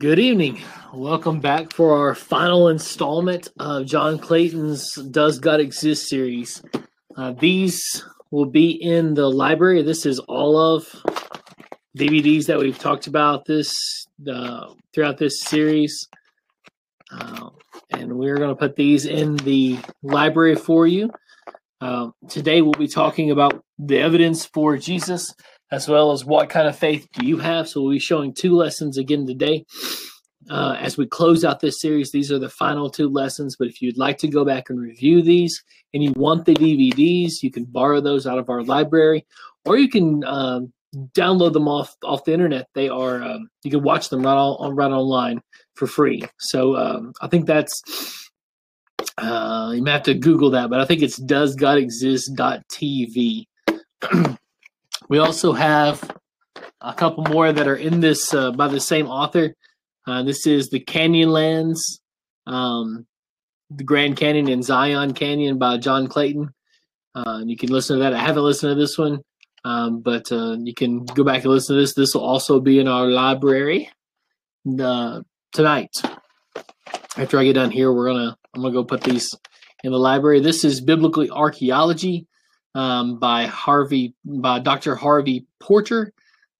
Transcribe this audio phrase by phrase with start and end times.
[0.00, 0.62] Good evening.
[0.94, 6.62] Welcome back for our final installment of John Clayton's Does God Exist series.
[7.16, 9.82] Uh, these will be in the library.
[9.82, 10.86] This is all of
[11.98, 13.74] DVDs that we've talked about this
[14.32, 16.06] uh, throughout this series.
[17.10, 17.50] Uh,
[17.90, 21.10] and we're going to put these in the library for you.
[21.80, 25.34] Uh, today we'll be talking about the evidence for Jesus
[25.70, 27.68] as well as what kind of faith do you have.
[27.68, 29.64] So we'll be showing two lessons again today.
[30.50, 33.56] Uh, as we close out this series, these are the final two lessons.
[33.56, 35.62] But if you'd like to go back and review these
[35.92, 39.26] and you want the DVDs, you can borrow those out of our library
[39.66, 40.72] or you can um,
[41.14, 42.68] download them off off the internet.
[42.74, 45.42] They are um, you can watch them right on right online
[45.74, 46.22] for free.
[46.38, 48.30] So um, I think that's
[49.18, 53.44] uh, you may have to Google that, but I think it's does God doesgodexist.tv.
[55.08, 56.10] We also have
[56.80, 59.54] a couple more that are in this uh, by the same author.
[60.06, 61.78] Uh, this is the Canyonlands,
[62.46, 63.06] um,
[63.70, 66.52] the Grand Canyon and Zion Canyon by John Clayton.
[67.14, 68.14] Uh, you can listen to that.
[68.14, 69.20] I haven't listened to this one,
[69.64, 71.94] um, but uh, you can go back and listen to this.
[71.94, 73.90] This will also be in our library
[74.80, 75.20] uh,
[75.52, 75.90] tonight.
[77.16, 79.28] After I get done here, we're gonna I'm gonna go put these
[79.82, 80.40] in the library.
[80.40, 82.27] This is Biblical Archaeology
[82.78, 84.94] um, by Harvey by Dr.
[84.94, 86.12] Harvey Porter,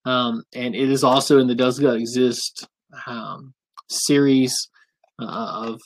[0.03, 2.67] um, and it is also in the Does God Exist
[3.07, 3.53] um,
[3.87, 4.53] series
[5.21, 5.79] uh, of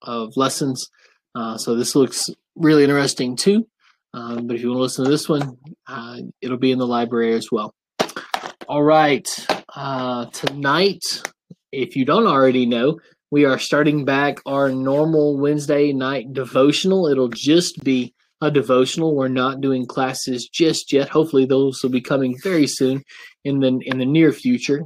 [0.00, 0.88] of lessons.
[1.34, 3.66] Uh, so this looks really interesting too.
[4.14, 6.86] Um, but if you want to listen to this one, uh, it'll be in the
[6.86, 7.74] library as well.
[8.66, 9.28] All right,
[9.76, 11.02] uh, tonight,
[11.70, 12.98] if you don't already know,
[13.30, 17.08] we are starting back our normal Wednesday night devotional.
[17.08, 19.14] It'll just be a devotional.
[19.14, 21.08] We're not doing classes just yet.
[21.08, 23.02] Hopefully, those will be coming very soon
[23.44, 24.82] in the in the near future.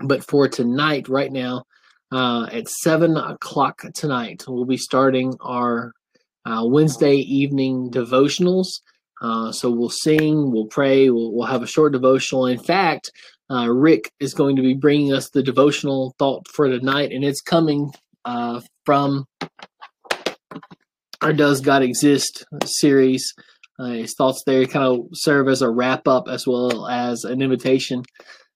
[0.00, 1.64] But for tonight, right now,
[2.10, 5.92] uh, at seven o'clock tonight, we'll be starting our
[6.44, 8.80] uh, Wednesday evening devotionals.
[9.22, 12.46] Uh, so we'll sing, we'll pray, we'll, we'll have a short devotional.
[12.46, 13.10] In fact,
[13.50, 17.40] uh, Rick is going to be bringing us the devotional thought for tonight, and it's
[17.40, 17.92] coming
[18.24, 19.26] uh, from
[21.22, 23.32] our Does God Exist series.
[23.78, 27.42] Uh, his thoughts there kind of serve as a wrap up as well as an
[27.42, 28.02] invitation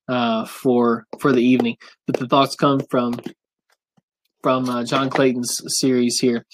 [0.09, 1.77] uh, for for the evening.
[2.07, 3.15] But the thoughts come from
[4.43, 6.45] from uh, John Clayton's series here.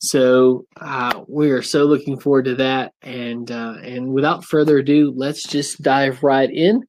[0.00, 2.92] So uh, we are so looking forward to that.
[3.02, 6.82] And uh, and without further ado, let's just dive right in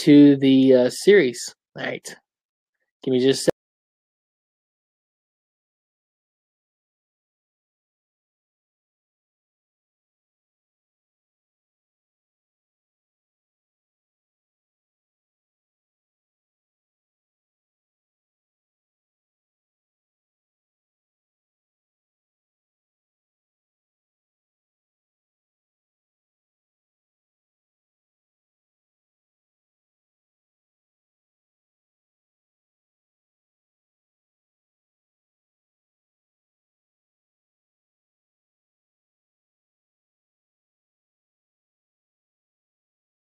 [0.00, 1.54] to the uh, series.
[1.76, 2.06] All right,
[3.02, 3.51] give me just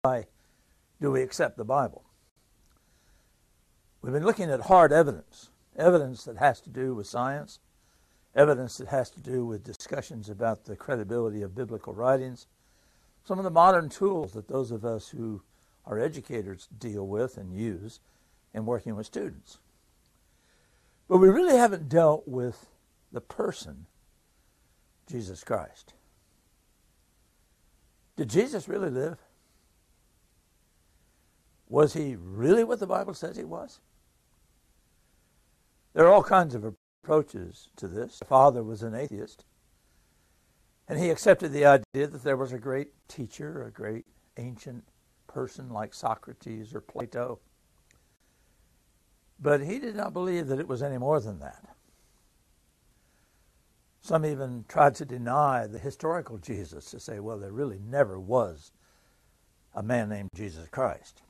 [0.05, 0.27] Why
[1.01, 2.05] do we accept the Bible?
[4.03, 5.49] We've been looking at hard evidence,
[5.79, 7.59] evidence that has to do with science,
[8.35, 12.47] evidence that has to do with discussions about the credibility of biblical writings,
[13.25, 15.41] some of the modern tools that those of us who
[15.87, 18.01] are educators deal with and use
[18.53, 19.57] in working with students.
[21.09, 22.67] But we really haven't dealt with
[23.11, 23.87] the person,
[25.11, 25.95] Jesus Christ.
[28.17, 29.24] Did Jesus really live?
[31.75, 33.81] Was he really what the Bible says he was?
[35.93, 36.65] There are all kinds of
[37.03, 38.21] approaches to this.
[38.21, 39.45] The father was an atheist,
[40.87, 44.85] and he accepted the idea that there was a great teacher, a great ancient
[45.27, 47.41] person like Socrates or Plato.
[49.41, 51.75] But he did not believe that it was any more than that.
[54.01, 58.71] Some even tried to deny the historical Jesus to say, well, there really never was
[59.75, 61.24] a man named Jesus Christ.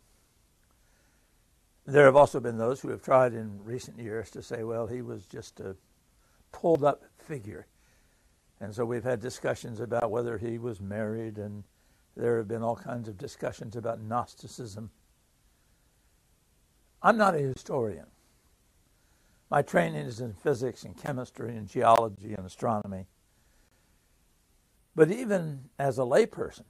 [1.86, 5.02] There have also been those who have tried in recent years to say, well, he
[5.02, 5.76] was just a
[6.50, 7.66] pulled up figure.
[8.60, 11.64] And so we've had discussions about whether he was married, and
[12.16, 14.90] there have been all kinds of discussions about Gnosticism.
[17.02, 18.06] I'm not a historian.
[19.50, 23.06] My training is in physics and chemistry and geology and astronomy.
[24.96, 26.64] But even as a layperson,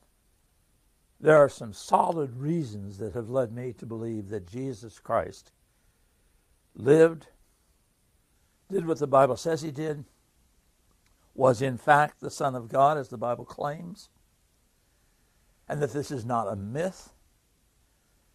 [1.25, 5.53] there are some solid reasons that have led me to believe that Jesus Christ
[6.75, 7.29] lived,
[8.71, 10.05] did what the Bible says he did,
[11.35, 14.11] was in fact the Son of God, as the Bible claims,
[15.67, 17.15] and that this is not a myth.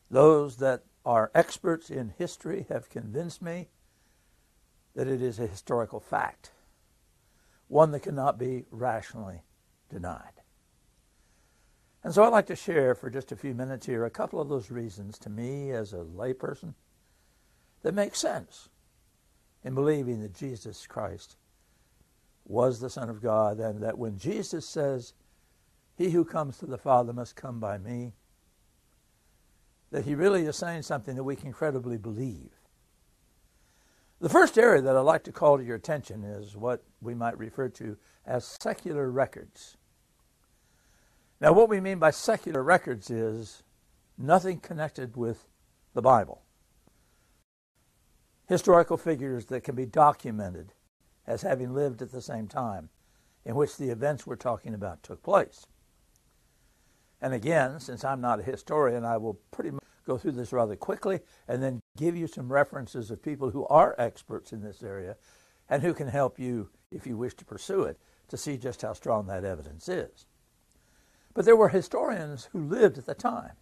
[0.09, 3.67] Those that are experts in history have convinced me
[4.95, 6.53] that it is a historical fact,
[7.67, 9.43] one that cannot be rationally
[9.91, 10.38] denied.
[12.03, 14.49] And so I'd like to share for just a few minutes here a couple of
[14.49, 16.73] those reasons to me as a layperson
[17.83, 18.69] that make sense
[19.63, 21.35] in believing that Jesus Christ
[22.45, 25.13] was the Son of God and that when Jesus says,
[25.97, 28.13] He who comes to the Father must come by me,
[29.91, 32.51] that he really is saying something that we can credibly believe.
[34.19, 37.37] The first area that I'd like to call to your attention is what we might
[37.37, 39.77] refer to as secular records.
[41.41, 43.63] Now, what we mean by secular records is
[44.17, 45.47] nothing connected with
[45.93, 46.41] the Bible.
[48.47, 50.73] Historical figures that can be documented
[51.25, 52.89] as having lived at the same time
[53.45, 55.65] in which the events we're talking about took place.
[57.21, 60.75] And again, since I'm not a historian, I will pretty much go through this rather
[60.75, 65.15] quickly and then give you some references of people who are experts in this area
[65.69, 67.97] and who can help you, if you wish to pursue it,
[68.27, 70.25] to see just how strong that evidence is.
[71.33, 73.53] But there were historians who lived at the time.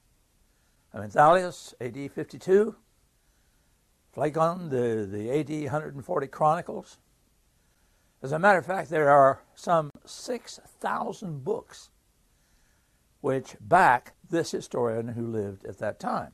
[0.94, 2.76] I mean, Thallus, AD 52,
[4.14, 6.98] Phlegon, the, the AD 140 Chronicles.
[8.24, 11.90] As a matter of fact, there are some 6,000 books
[13.22, 16.32] which back this historian who lived at that time.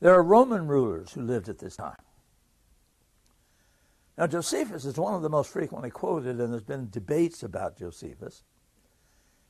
[0.00, 1.96] There are Roman rulers who lived at this time.
[4.16, 8.44] Now, Josephus is one of the most frequently quoted, and there's been debates about Josephus.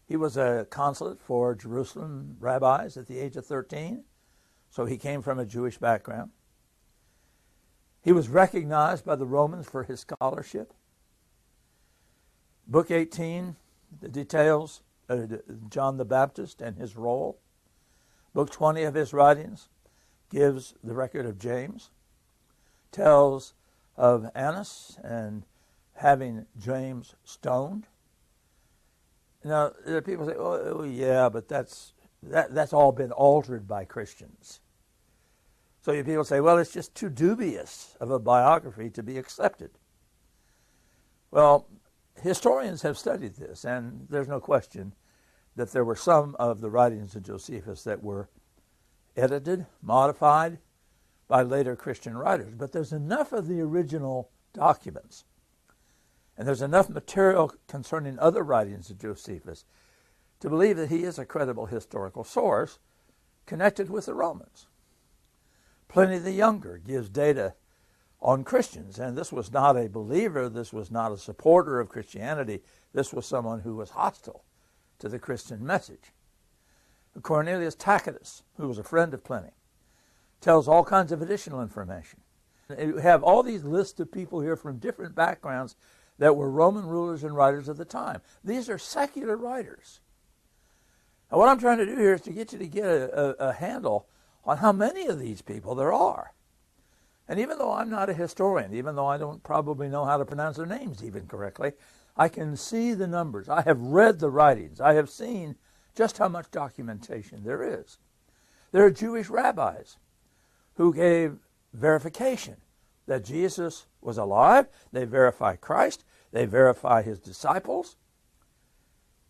[0.06, 4.04] He was a consulate for Jerusalem rabbis at the age of 13,
[4.70, 6.30] so he came from a Jewish background.
[8.02, 10.74] He was recognized by the Romans for his scholarship.
[12.66, 13.56] Book 18,
[14.00, 15.26] the details uh,
[15.68, 17.38] John the Baptist and his role.
[18.32, 19.68] Book 20 of his writings
[20.30, 21.90] gives the record of James,
[22.90, 23.54] tells
[23.96, 25.44] of Annas and
[25.94, 27.86] having James stoned.
[29.44, 31.92] Now, there are people say, oh, oh, yeah, but that's,
[32.22, 34.60] that, that's all been altered by Christians.
[35.82, 39.70] So people say, well, it's just too dubious of a biography to be accepted.
[41.30, 41.68] Well,
[42.22, 44.94] historians have studied this, and there's no question
[45.56, 48.30] that there were some of the writings of Josephus that were
[49.14, 50.58] edited, modified
[51.28, 52.54] by later Christian writers.
[52.56, 55.24] But there's enough of the original documents
[56.36, 59.64] and there's enough material concerning other writings of Josephus
[60.40, 62.78] to believe that he is a credible historical source
[63.46, 64.66] connected with the Romans.
[65.88, 67.54] Pliny the Younger gives data
[68.20, 72.62] on Christians, and this was not a believer, this was not a supporter of Christianity,
[72.92, 74.44] this was someone who was hostile
[74.98, 76.12] to the Christian message.
[77.22, 79.52] Cornelius Tacitus, who was a friend of Pliny,
[80.40, 82.20] tells all kinds of additional information.
[82.78, 85.76] You have all these lists of people here from different backgrounds
[86.18, 88.20] that were Roman rulers and writers of the time.
[88.42, 90.00] These are secular writers.
[91.30, 93.48] Now, what I'm trying to do here is to get you to get a, a,
[93.48, 94.06] a handle
[94.44, 96.32] on how many of these people there are.
[97.26, 100.24] And even though I'm not a historian, even though I don't probably know how to
[100.24, 101.72] pronounce their names even correctly,
[102.16, 103.48] I can see the numbers.
[103.48, 104.80] I have read the writings.
[104.80, 105.56] I have seen
[105.96, 107.98] just how much documentation there is.
[108.72, 109.96] There are Jewish rabbis
[110.74, 111.38] who gave
[111.72, 112.56] verification
[113.06, 114.66] that Jesus was alive.
[114.92, 116.04] They verify Christ.
[116.32, 117.96] They verify his disciples.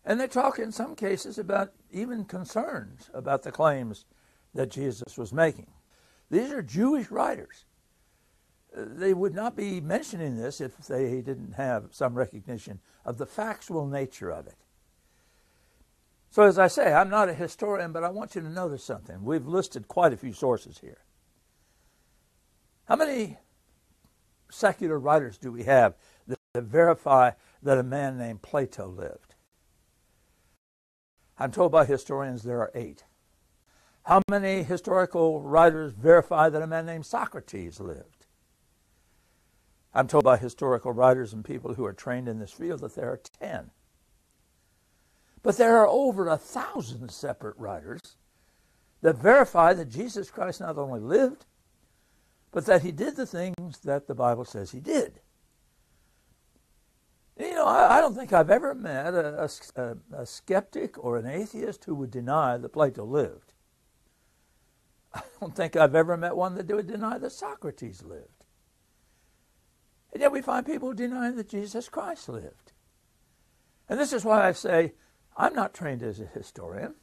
[0.03, 4.05] And they talk in some cases about even concerns about the claims
[4.53, 5.67] that Jesus was making.
[6.29, 7.65] These are Jewish writers.
[8.75, 13.87] They would not be mentioning this if they didn't have some recognition of the factual
[13.87, 14.57] nature of it.
[16.29, 19.23] So, as I say, I'm not a historian, but I want you to notice something.
[19.23, 20.97] We've listed quite a few sources here.
[22.85, 23.37] How many
[24.55, 25.95] secular writers do we have
[26.27, 27.31] that, that verify
[27.61, 29.35] that a man named Plato lived?
[31.37, 33.03] I'm told by historians there are eight.
[34.03, 38.25] How many historical writers verify that a man named Socrates lived?
[39.93, 43.09] I'm told by historical writers and people who are trained in this field that there
[43.09, 43.71] are ten.
[45.41, 48.15] But there are over a thousand separate writers
[49.01, 51.45] that verify that Jesus Christ not only lived,
[52.55, 55.19] but that he did the things that the Bible says he did.
[57.37, 61.25] You know, I, I don't think I've ever met a, a, a skeptic or an
[61.25, 63.51] atheist who would deny that Plato lived.
[65.13, 68.45] I don't think I've ever met one that would deny that Socrates lived.
[70.13, 72.71] And yet we find people denying that Jesus Christ lived.
[73.89, 74.93] And this is why I say
[75.35, 76.95] I'm not trained as a historian,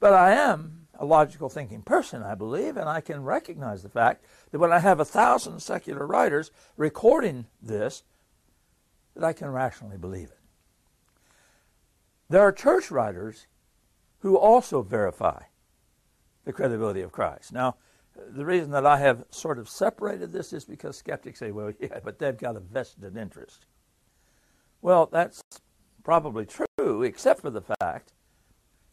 [0.00, 4.24] but I am a logical thinking person, I believe, and I can recognize the fact
[4.50, 8.02] that when I have a thousand secular writers recording this,
[9.14, 10.38] that I can rationally believe it.
[12.28, 13.46] There are church writers
[14.20, 15.42] who also verify
[16.44, 17.52] the credibility of Christ.
[17.52, 17.76] Now,
[18.14, 22.00] the reason that I have sort of separated this is because skeptics say, well, yeah,
[22.02, 23.66] but they've got a vested interest.
[24.82, 25.42] Well, that's
[26.02, 28.12] probably true, except for the fact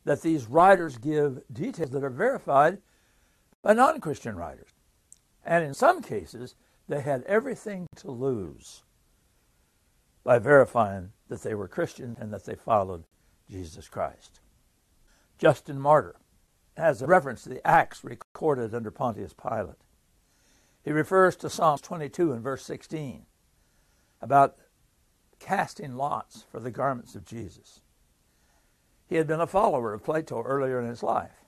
[0.05, 2.79] that these writers give details that are verified
[3.61, 4.69] by non Christian writers.
[5.45, 6.55] And in some cases,
[6.87, 8.83] they had everything to lose
[10.23, 13.03] by verifying that they were Christians and that they followed
[13.49, 14.39] Jesus Christ.
[15.37, 16.15] Justin Martyr
[16.77, 19.75] has a reference to the acts recorded under Pontius Pilate.
[20.83, 23.25] He refers to Psalms 22 and verse 16
[24.21, 24.57] about
[25.39, 27.81] casting lots for the garments of Jesus.
[29.13, 31.45] He had been a follower of Plato earlier in his life,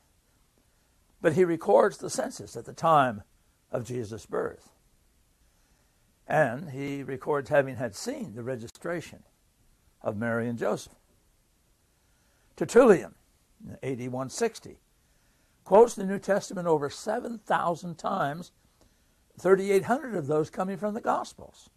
[1.19, 3.23] but he records the census at the time
[3.71, 4.69] of Jesus' birth.
[6.27, 9.23] And he records having had seen the registration
[10.03, 10.93] of Mary and Joseph.
[12.55, 13.15] Tertullian,
[13.81, 14.77] AD 160,
[15.63, 18.51] quotes the New Testament over 7,000 times,
[19.39, 21.71] 3,800 of those coming from the Gospels.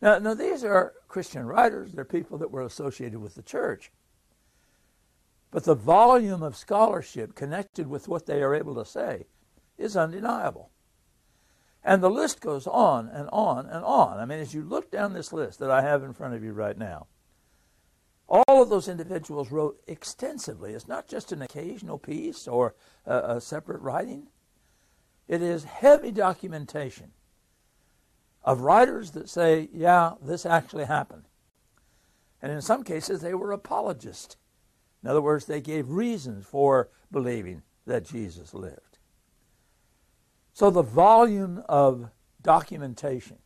[0.00, 3.92] Now, now, these are Christian writers, they're people that were associated with the church.
[5.52, 9.26] But the volume of scholarship connected with what they are able to say
[9.78, 10.70] is undeniable.
[11.84, 14.18] And the list goes on and on and on.
[14.18, 16.52] I mean, as you look down this list that I have in front of you
[16.52, 17.06] right now,
[18.28, 20.72] all of those individuals wrote extensively.
[20.72, 24.28] It's not just an occasional piece or a, a separate writing,
[25.28, 27.12] it is heavy documentation
[28.42, 31.24] of writers that say, yeah, this actually happened.
[32.40, 34.36] And in some cases, they were apologists.
[35.02, 38.98] In other words, they gave reasons for believing that Jesus lived.
[40.52, 42.10] So the volume of
[42.42, 43.38] documentation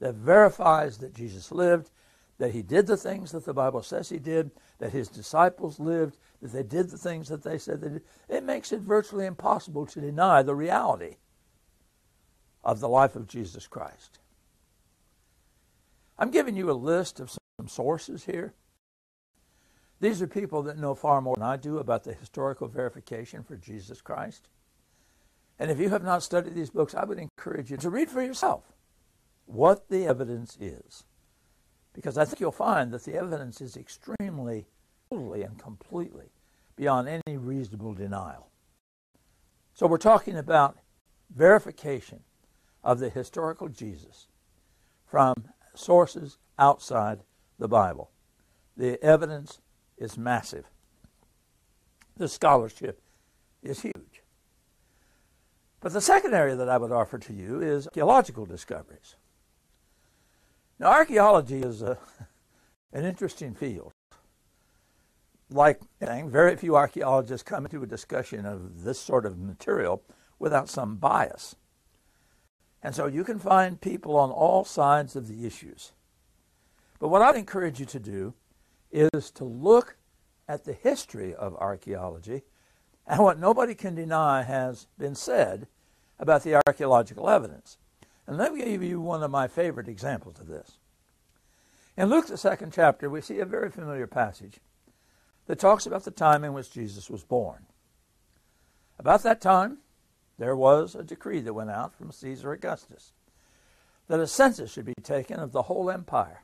[0.00, 1.90] that verifies that Jesus lived
[2.38, 6.16] that he did the things that the Bible says he did, that his disciples lived,
[6.40, 9.84] that they did the things that they said they did, it makes it virtually impossible
[9.86, 11.16] to deny the reality
[12.62, 14.20] of the life of Jesus Christ.
[16.16, 18.54] I'm giving you a list of some sources here.
[20.00, 23.56] These are people that know far more than I do about the historical verification for
[23.56, 24.48] Jesus Christ.
[25.58, 28.22] And if you have not studied these books, I would encourage you to read for
[28.22, 28.72] yourself
[29.46, 31.04] what the evidence is.
[31.92, 34.66] Because I think you'll find that the evidence is extremely,
[35.10, 36.30] totally, and completely
[36.76, 38.50] beyond any reasonable denial.
[39.74, 40.78] So we're talking about
[41.34, 42.20] verification
[42.84, 44.28] of the historical Jesus
[45.04, 45.34] from
[45.74, 47.20] sources outside
[47.58, 48.10] the Bible.
[48.76, 49.58] The evidence
[50.00, 50.66] is massive.
[52.16, 53.00] The scholarship
[53.62, 54.22] is huge.
[55.80, 59.14] But the second area that I would offer to you is archaeological discoveries.
[60.78, 61.98] Now, archaeology is a,
[62.92, 63.92] an interesting field.
[65.50, 70.02] Like anything, very few archaeologists come into a discussion of this sort of material
[70.38, 71.56] without some bias.
[72.82, 75.92] And so you can find people on all sides of the issues.
[76.98, 78.34] But what I'd encourage you to do
[78.90, 79.96] is to look
[80.48, 82.42] at the history of archaeology
[83.06, 85.66] and what nobody can deny has been said
[86.18, 87.78] about the archaeological evidence.
[88.26, 90.78] And let me give you one of my favorite examples of this.
[91.96, 94.60] In Luke, the second chapter, we see a very familiar passage
[95.46, 97.66] that talks about the time in which Jesus was born.
[98.98, 99.78] About that time,
[100.38, 103.12] there was a decree that went out from Caesar Augustus
[104.08, 106.42] that a census should be taken of the whole empire.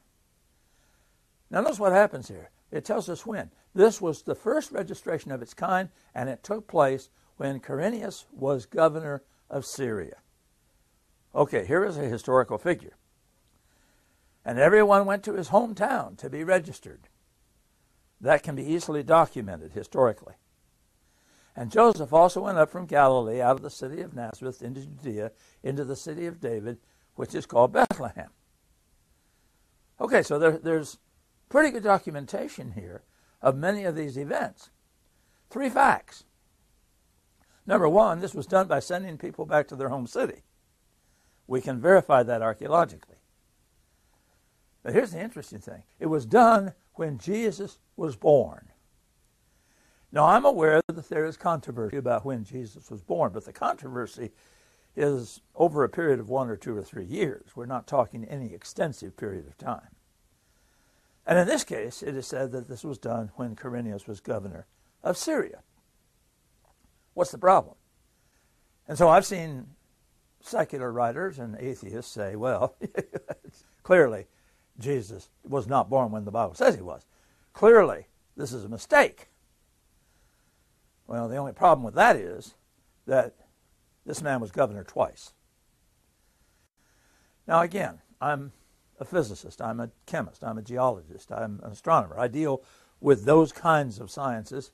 [1.54, 2.50] Now, notice what happens here.
[2.72, 3.52] It tells us when.
[3.76, 8.66] This was the first registration of its kind, and it took place when Quirinius was
[8.66, 10.16] governor of Syria.
[11.32, 12.96] Okay, here is a historical figure.
[14.44, 17.08] And everyone went to his hometown to be registered.
[18.20, 20.34] That can be easily documented historically.
[21.54, 25.30] And Joseph also went up from Galilee out of the city of Nazareth into Judea,
[25.62, 26.78] into the city of David,
[27.14, 28.30] which is called Bethlehem.
[30.00, 30.98] Okay, so there, there's
[31.54, 33.04] pretty good documentation here
[33.40, 34.70] of many of these events.
[35.50, 36.24] Three facts.
[37.64, 40.42] Number one, this was done by sending people back to their home city.
[41.46, 43.18] We can verify that archaeologically.
[44.82, 48.70] But here's the interesting thing it was done when Jesus was born.
[50.10, 54.32] Now, I'm aware that there is controversy about when Jesus was born, but the controversy
[54.96, 57.54] is over a period of one or two or three years.
[57.54, 59.94] We're not talking any extensive period of time.
[61.26, 64.66] And in this case, it is said that this was done when Quirinius was governor
[65.02, 65.62] of Syria.
[67.14, 67.76] What's the problem?
[68.86, 69.68] And so I've seen
[70.40, 72.76] secular writers and atheists say, well,
[73.82, 74.26] clearly
[74.78, 77.06] Jesus was not born when the Bible says he was.
[77.52, 79.28] Clearly, this is a mistake.
[81.06, 82.54] Well, the only problem with that is
[83.06, 83.34] that
[84.04, 85.32] this man was governor twice.
[87.46, 88.52] Now, again, I'm
[88.98, 92.18] a physicist, I'm a chemist, I'm a geologist, I'm an astronomer.
[92.18, 92.62] I deal
[93.00, 94.72] with those kinds of sciences.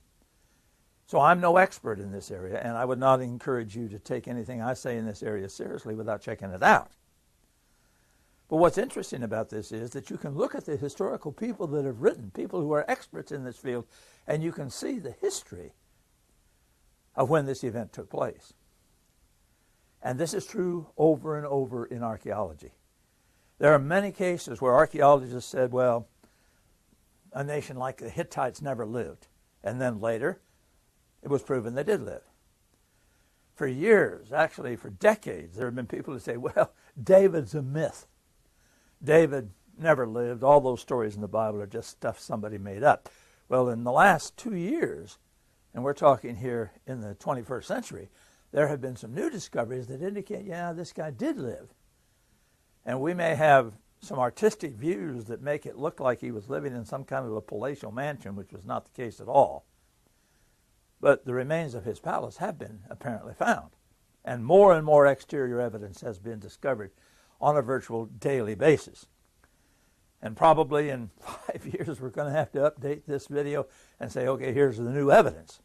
[1.05, 4.27] So I'm no expert in this area, and I would not encourage you to take
[4.27, 6.91] anything I say in this area seriously without checking it out.
[8.47, 11.85] But what's interesting about this is that you can look at the historical people that
[11.85, 13.85] have written, people who are experts in this field,
[14.27, 15.73] and you can see the history
[17.15, 18.53] of when this event took place.
[20.01, 22.71] And this is true over and over in archaeology.
[23.61, 26.07] There are many cases where archaeologists said, well,
[27.31, 29.27] a nation like the Hittites never lived.
[29.63, 30.41] And then later,
[31.21, 32.23] it was proven they did live.
[33.53, 38.07] For years, actually for decades, there have been people who say, well, David's a myth.
[39.03, 40.41] David never lived.
[40.41, 43.09] All those stories in the Bible are just stuff somebody made up.
[43.47, 45.19] Well, in the last two years,
[45.75, 48.09] and we're talking here in the 21st century,
[48.53, 51.75] there have been some new discoveries that indicate, yeah, this guy did live.
[52.85, 56.75] And we may have some artistic views that make it look like he was living
[56.75, 59.65] in some kind of a palatial mansion, which was not the case at all.
[60.99, 63.71] But the remains of his palace have been apparently found.
[64.25, 66.91] And more and more exterior evidence has been discovered
[67.39, 69.07] on a virtual daily basis.
[70.21, 73.67] And probably in five years, we're going to have to update this video
[73.99, 75.61] and say, okay, here's the new evidence.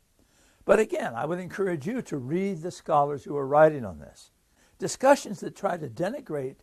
[0.64, 4.30] But again, I would encourage you to read the scholars who are writing on this.
[4.78, 6.56] Discussions that try to denigrate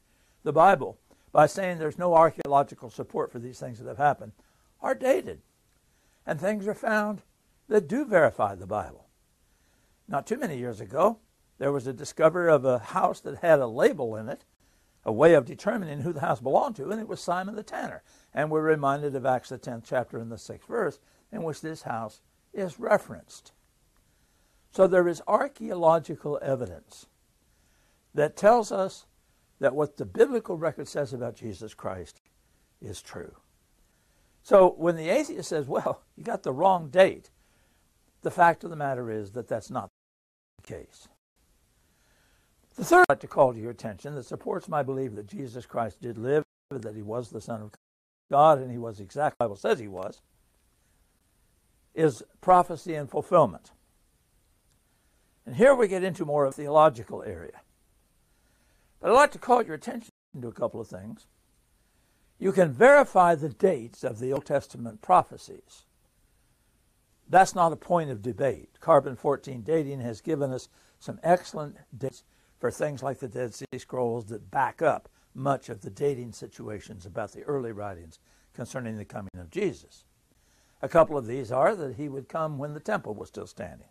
[0.44, 0.98] the Bible
[1.32, 4.34] by saying there's no archaeological support for these things that have happened
[4.82, 5.42] are dated.
[6.26, 7.22] And things are found
[7.68, 9.08] that do verify the Bible.
[10.08, 11.20] Not too many years ago,
[11.58, 14.44] there was a discovery of a house that had a label in it,
[15.06, 18.04] a way of determining who the house belonged to, and it was Simon the tanner.
[18.34, 21.00] And we're reminded of Acts the 10th chapter and the 6th verse,
[21.32, 22.22] in which this house
[22.54, 23.52] is referenced.
[24.72, 27.08] So there is archaeological evidence
[28.14, 29.06] that tells us
[29.64, 32.20] that what the biblical record says about Jesus Christ
[32.82, 33.38] is true.
[34.42, 37.30] So when the atheist says, well, you got the wrong date,
[38.24, 39.88] the fact of the matter is that that's not
[40.58, 41.08] the case.
[42.76, 45.66] The third I'd like to call to your attention that supports my belief that Jesus
[45.66, 47.72] Christ did live, that he was the Son of
[48.30, 50.20] God, and he was exactly the Bible says he was,
[51.96, 53.72] is prophecy and fulfillment.
[55.46, 57.62] And here we get into more of a theological area.
[59.04, 60.12] But I'd like to call your attention
[60.42, 61.28] to a couple of things.
[62.40, 65.84] You can verify the dates of the Old Testament prophecies.
[67.28, 68.80] That's not a point of debate.
[68.80, 72.24] Carbon 14 dating has given us some excellent dates
[72.58, 77.06] for things like the Dead Sea Scrolls that back up much of the dating situations
[77.06, 78.20] about the early writings
[78.54, 80.06] concerning the coming of Jesus.
[80.82, 83.90] A couple of these are that he would come when the temple was still standing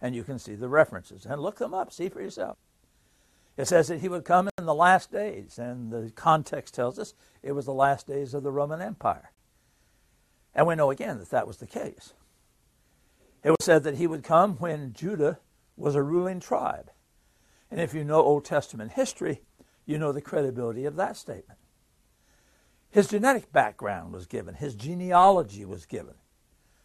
[0.00, 1.24] and you can see the references.
[1.24, 2.56] And look them up, see for yourself.
[3.56, 7.14] It says that he would come in the last days, and the context tells us
[7.42, 9.30] it was the last days of the Roman Empire.
[10.54, 12.14] And we know again that that was the case.
[13.42, 15.38] It was said that he would come when Judah
[15.76, 16.90] was a ruling tribe.
[17.70, 19.42] And if you know Old Testament history,
[19.86, 21.58] you know the credibility of that statement.
[22.90, 26.14] His genetic background was given, his genealogy was given,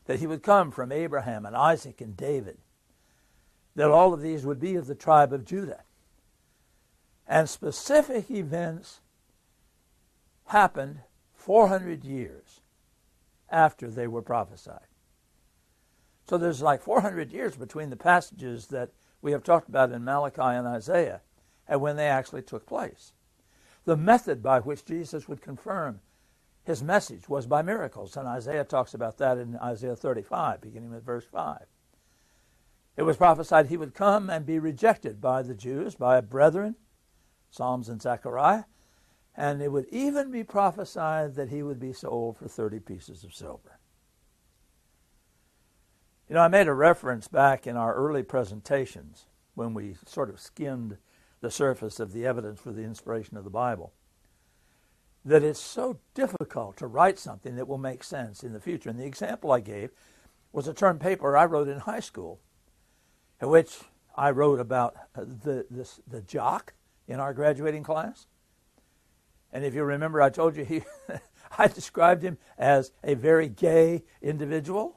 [0.06, 2.58] that he would come from Abraham and Isaac and David
[3.76, 5.84] that all of these would be of the tribe of Judah.
[7.30, 9.02] And specific events
[10.48, 11.02] happened
[11.36, 12.62] 400 years
[13.52, 14.88] after they were prophesied.
[16.28, 18.90] So there's like 400 years between the passages that
[19.22, 21.22] we have talked about in Malachi and Isaiah
[21.68, 23.14] and when they actually took place.
[23.86, 26.02] The method by which Jesus would confirm
[26.64, 31.06] his message was by miracles, and Isaiah talks about that in Isaiah 35, beginning with
[31.06, 31.66] verse 5.
[32.98, 36.76] It was prophesied he would come and be rejected by the Jews, by brethren,
[37.50, 38.66] Psalms and Zechariah,
[39.36, 43.34] and it would even be prophesied that he would be sold for 30 pieces of
[43.34, 43.80] silver.
[46.28, 50.40] You know, I made a reference back in our early presentations when we sort of
[50.40, 50.98] skimmed
[51.42, 53.94] the surface of the evidence for the inspiration of the Bible
[55.26, 58.90] that it's so difficult to write something that will make sense in the future.
[58.90, 59.92] And the example I gave
[60.52, 62.40] was a term paper I wrote in high school,
[63.42, 63.80] in which
[64.16, 65.66] I wrote about the,
[66.08, 66.74] the jock
[67.10, 68.28] in our graduating class.
[69.52, 70.84] And if you remember, I told you he,
[71.58, 74.96] I described him as a very gay individual.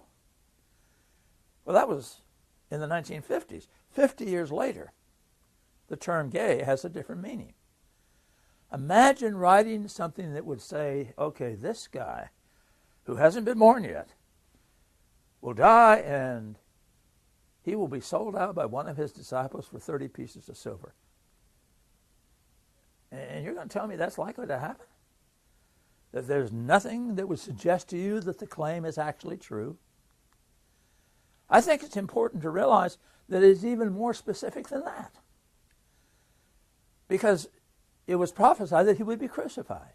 [1.65, 2.21] Well, that was
[2.71, 3.67] in the 1950s.
[3.91, 4.93] 50 years later,
[5.89, 7.55] the term gay has a different meaning.
[8.73, 12.29] Imagine writing something that would say, okay, this guy
[13.05, 14.11] who hasn't been born yet
[15.41, 16.59] will die and
[17.63, 20.95] he will be sold out by one of his disciples for 30 pieces of silver.
[23.13, 24.87] And you're going to tell me that's likely to happen?
[26.13, 29.77] That there's nothing that would suggest to you that the claim is actually true?
[31.51, 32.97] I think it's important to realize
[33.29, 35.13] that it's even more specific than that.
[37.09, 37.49] Because
[38.07, 39.93] it was prophesied that he would be crucified.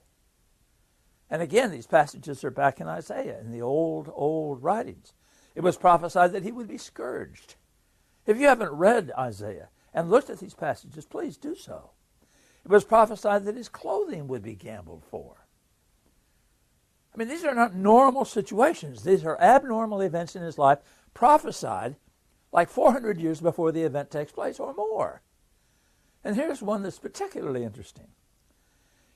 [1.29, 5.13] And again, these passages are back in Isaiah, in the old, old writings.
[5.55, 7.55] It was prophesied that he would be scourged.
[8.27, 11.91] If you haven't read Isaiah and looked at these passages, please do so.
[12.67, 15.47] It was prophesied that his clothing would be gambled for.
[17.13, 19.03] I mean, these are not normal situations.
[19.03, 20.79] These are abnormal events in his life
[21.13, 21.95] prophesied
[22.51, 25.21] like 400 years before the event takes place or more.
[26.25, 28.09] And here's one that's particularly interesting.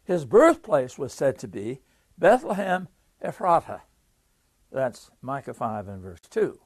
[0.05, 1.81] His birthplace was said to be
[2.17, 2.87] Bethlehem
[3.21, 3.81] Ephratah.
[4.71, 6.57] That's Micah 5 and verse 2.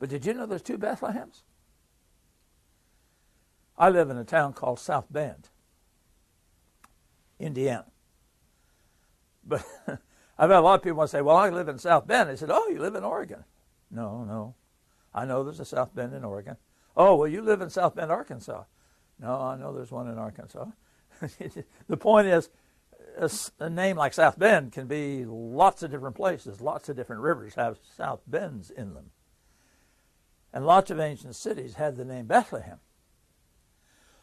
[0.00, 1.42] But did you know there's two Bethlehems?
[3.78, 5.50] I live in a town called South Bend,
[7.38, 7.86] Indiana.
[9.44, 9.64] But
[10.38, 12.30] I've had a lot of people say, well, I live in South Bend.
[12.30, 13.44] They said, oh, you live in Oregon.
[13.90, 14.54] No, no.
[15.14, 16.56] I know there's a South Bend in Oregon.
[16.96, 18.64] Oh, well, you live in South Bend, Arkansas.
[19.18, 20.66] No, I know there's one in Arkansas.
[21.88, 22.50] the point is,
[23.18, 26.60] a, a, name like South Bend can be lots of different places.
[26.60, 29.10] Lots of different rivers have South Bends in them.
[30.52, 32.78] And lots of ancient cities had the name Bethlehem.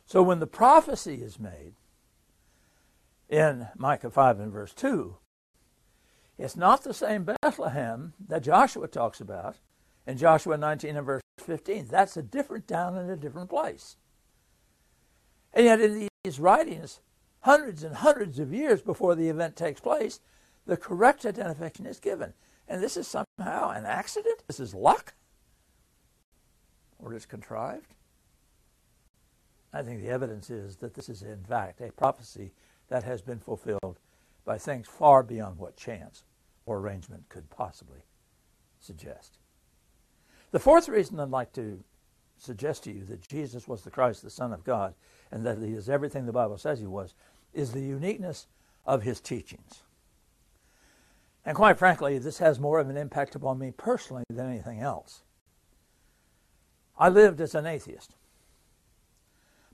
[0.05, 1.73] So when the prophecy is made
[3.29, 5.17] in Micah 5 and verse 2,
[6.37, 9.57] it's not the same Bethlehem that Joshua talks about
[10.05, 11.87] in Joshua 19 and verse 15.
[11.87, 13.97] That's a different town in a different place.
[15.53, 16.99] And yet, in these writings,
[17.41, 20.19] hundreds and hundreds of years before the event takes place,
[20.65, 22.33] the correct identification is given.
[22.67, 24.43] And this is somehow an accident?
[24.47, 25.13] This is luck?
[26.97, 27.93] Or is contrived?
[29.73, 32.53] I think the evidence is that this is, in fact, a prophecy
[32.89, 33.99] that has been fulfilled
[34.45, 36.23] by things far beyond what chance
[36.65, 38.03] or arrangement could possibly
[38.79, 39.39] suggest.
[40.51, 41.83] The fourth reason I'd like to
[42.37, 44.93] suggest to you that Jesus was the Christ, the Son of God,
[45.31, 47.15] and that he is everything the Bible says he was,
[47.53, 48.47] is the uniqueness
[48.85, 49.81] of his teachings.
[51.45, 55.23] And quite frankly, this has more of an impact upon me personally than anything else.
[56.97, 58.15] I lived as an atheist.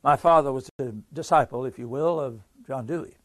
[0.04, 3.16] My father was a disciple, if you will, of John Dewey.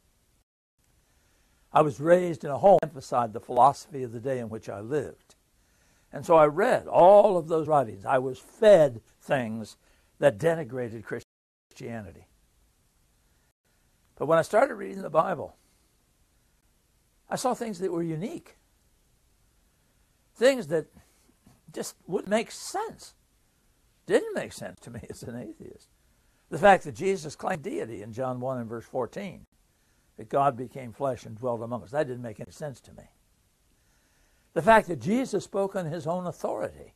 [1.72, 4.68] I was raised in a home that emphasized the philosophy of the day in which
[4.68, 5.34] I lived.
[6.12, 8.04] And so I read all of those writings.
[8.04, 9.76] I was fed things
[10.20, 12.26] that denigrated Christianity.
[14.16, 15.56] But when I started reading the Bible,
[17.28, 18.56] I saw things that were unique.
[20.36, 20.86] Things that
[21.72, 23.14] just wouldn't make sense.
[24.06, 25.88] Didn't make sense to me as an atheist.
[26.50, 29.46] The fact that Jesus claimed deity in John 1 and verse 14,
[30.16, 33.04] that God became flesh and dwelt among us, that didn't make any sense to me.
[34.52, 36.94] The fact that Jesus spoke on his own authority.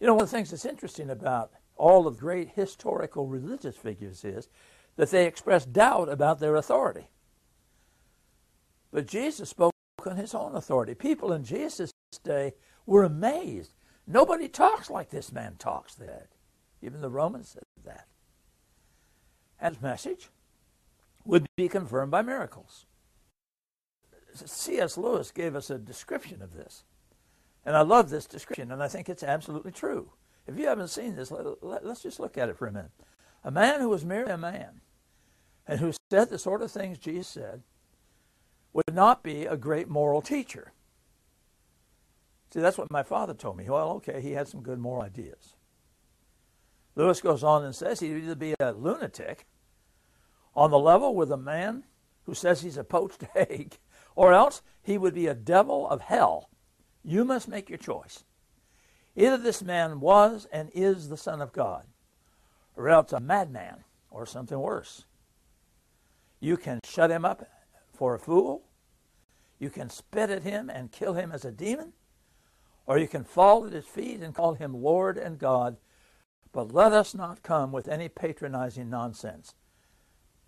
[0.00, 4.24] You know, one of the things that's interesting about all of great historical religious figures
[4.24, 4.48] is
[4.96, 7.08] that they express doubt about their authority.
[8.90, 9.72] But Jesus spoke
[10.06, 10.94] on his own authority.
[10.94, 11.92] People in Jesus'
[12.24, 12.52] day
[12.86, 13.74] were amazed.
[14.06, 16.28] Nobody talks like this man talks, said.
[16.82, 18.06] Even the Romans said that.
[19.60, 20.28] And his message
[21.24, 22.86] would be confirmed by miracles.
[24.34, 24.96] C.S.
[24.96, 26.84] Lewis gave us a description of this.
[27.64, 30.10] And I love this description, and I think it's absolutely true.
[30.46, 32.90] If you haven't seen this, let, let, just look at it for a minute.
[33.44, 34.80] A man who was merely a man
[35.66, 37.62] and who said the sort of things Jesus said
[38.72, 40.72] would not be a great moral teacher.
[42.52, 43.68] See, that's what my father told me.
[43.68, 45.54] Well, okay, he had some good moral ideas.
[46.94, 49.46] Lewis goes on and says he'd either be a lunatic
[50.54, 51.84] on the level with a man
[52.24, 53.78] who says he's a poached egg
[54.14, 56.50] or else he would be a devil of hell.
[57.04, 58.24] You must make your choice.
[59.16, 61.84] Either this man was and is the Son of God,
[62.76, 65.04] or else a madman, or something worse.
[66.40, 67.46] You can shut him up
[67.92, 68.62] for a fool.
[69.58, 71.92] You can spit at him and kill him as a demon,
[72.86, 75.76] or you can fall at his feet and call him Lord and God.
[76.52, 79.54] But let us not come with any patronizing nonsense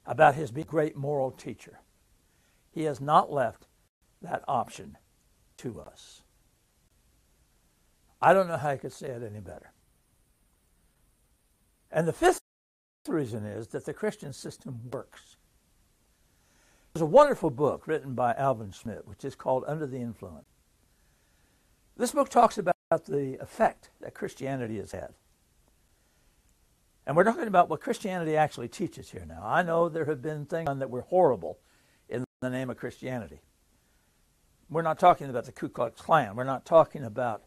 [0.06, 1.80] about his great moral teacher.
[2.70, 3.66] He has not left
[4.20, 4.98] that option
[5.58, 6.22] to us.
[8.20, 9.72] I don't know how I could say it any better.
[11.90, 12.40] And the fifth
[13.08, 15.36] reason is that the Christian system works.
[16.92, 20.48] There's a wonderful book written by Alvin Schmidt, which is called Under the Influence.
[21.96, 25.14] This book talks about the effect that Christianity has had.
[27.06, 29.42] And we're talking about what Christianity actually teaches here now.
[29.44, 31.58] I know there have been things that were horrible
[32.08, 33.40] in the name of Christianity.
[34.70, 36.34] We're not talking about the Ku Klux Klan.
[36.34, 37.42] We're not talking about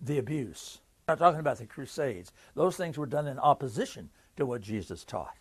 [0.00, 0.80] the abuse.
[1.06, 2.32] We're not talking about the Crusades.
[2.54, 5.36] Those things were done in opposition to what Jesus taught.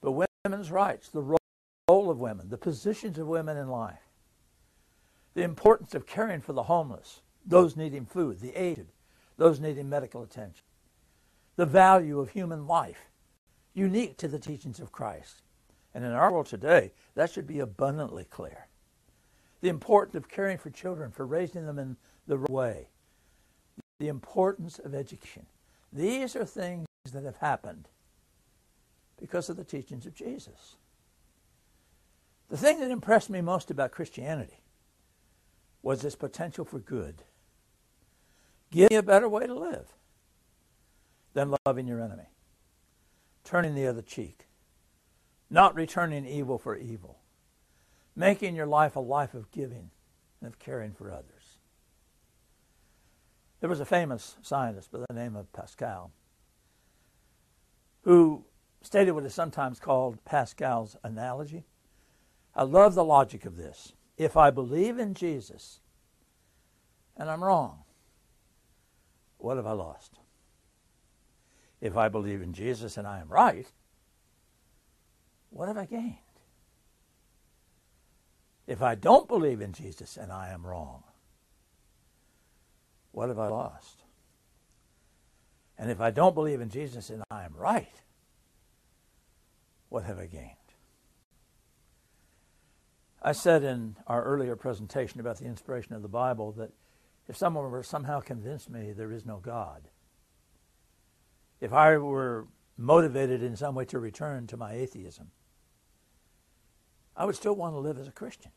[0.00, 0.12] But
[0.44, 1.36] women's rights, the
[1.88, 4.08] role of women, the positions of women in life,
[5.34, 8.92] the importance of caring for the homeless, those needing food, the aged,
[9.36, 10.64] those needing medical attention,
[11.56, 13.10] the value of human life,
[13.74, 15.42] unique to the teachings of Christ.
[15.94, 18.68] And in our world today, that should be abundantly clear.
[19.60, 22.88] The importance of caring for children, for raising them in the right way,
[23.98, 25.46] the importance of education.
[25.92, 27.88] These are things that have happened
[29.20, 30.76] because of the teachings of Jesus.
[32.48, 34.60] The thing that impressed me most about Christianity
[35.82, 37.22] was its potential for good.
[38.70, 39.92] Give me a better way to live
[41.32, 42.30] than loving your enemy,
[43.44, 44.48] turning the other cheek,
[45.48, 47.18] not returning evil for evil,
[48.16, 49.90] making your life a life of giving
[50.40, 51.58] and of caring for others.
[53.60, 56.12] There was a famous scientist by the name of Pascal
[58.02, 58.44] who
[58.82, 61.66] stated what is sometimes called Pascal's analogy.
[62.54, 63.92] I love the logic of this.
[64.16, 65.80] If I believe in Jesus
[67.16, 67.84] and I'm wrong,
[69.36, 70.19] what have I lost?
[71.80, 73.66] If I believe in Jesus and I am right,
[75.50, 76.16] what have I gained?
[78.66, 81.02] If I don't believe in Jesus and I am wrong,
[83.12, 84.04] what have I lost?
[85.76, 88.02] And if I don't believe in Jesus and I am right,
[89.88, 90.56] what have I gained?
[93.22, 96.70] I said in our earlier presentation about the inspiration of the Bible that
[97.28, 99.89] if someone were somehow convinced me there is no God,
[101.60, 105.30] if I were motivated in some way to return to my atheism,
[107.16, 108.52] I would still want to live as a Christian.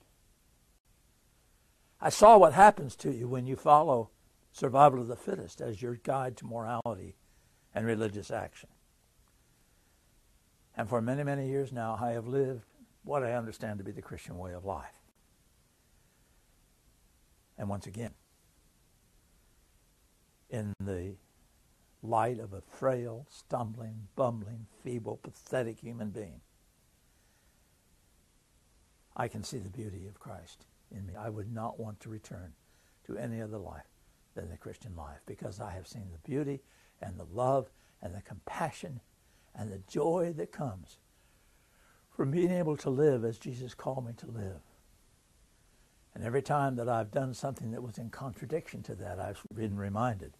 [1.99, 4.09] I saw what happens to you when you follow
[4.51, 7.15] survival of the fittest as your guide to morality
[7.73, 8.69] and religious action.
[10.75, 12.65] And for many, many years now, I have lived
[13.03, 14.95] what I understand to be the Christian way of life.
[17.57, 18.13] And once again,
[20.49, 21.15] in the
[22.03, 26.41] light of a frail, stumbling, bumbling, feeble, pathetic human being,
[29.15, 31.13] I can see the beauty of Christ in me.
[31.17, 32.53] I would not want to return
[33.05, 33.87] to any other life
[34.35, 36.61] than the Christian life because I have seen the beauty
[37.01, 37.69] and the love
[38.01, 38.99] and the compassion
[39.55, 40.97] and the joy that comes
[42.09, 44.61] from being able to live as Jesus called me to live.
[46.15, 49.77] And every time that I've done something that was in contradiction to that, I've been
[49.77, 50.33] reminded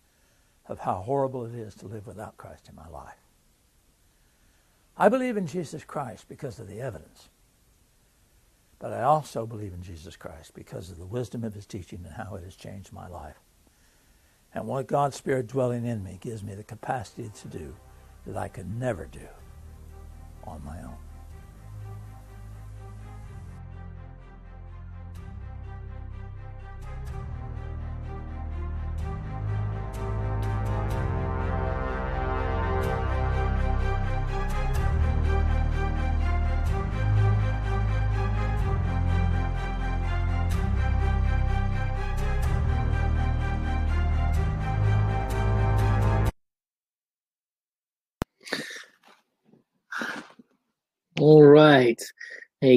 [0.68, 3.18] of how horrible it is to live without Christ in my life.
[4.98, 7.30] I believe in Jesus Christ because of the evidence.
[8.80, 12.14] But I also believe in Jesus Christ because of the wisdom of his teaching and
[12.14, 13.40] how it has changed my life.
[14.54, 17.76] And what God's Spirit dwelling in me gives me the capacity to do
[18.28, 19.28] that I could never do
[20.46, 20.98] on my own.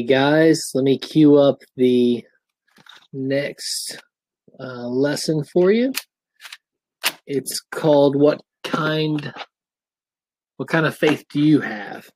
[0.07, 2.25] Guys, let me cue up the
[3.13, 4.01] next
[4.59, 5.93] uh, lesson for you.
[7.27, 9.33] It's called What Kind
[10.57, 12.09] What kind of faith do you have?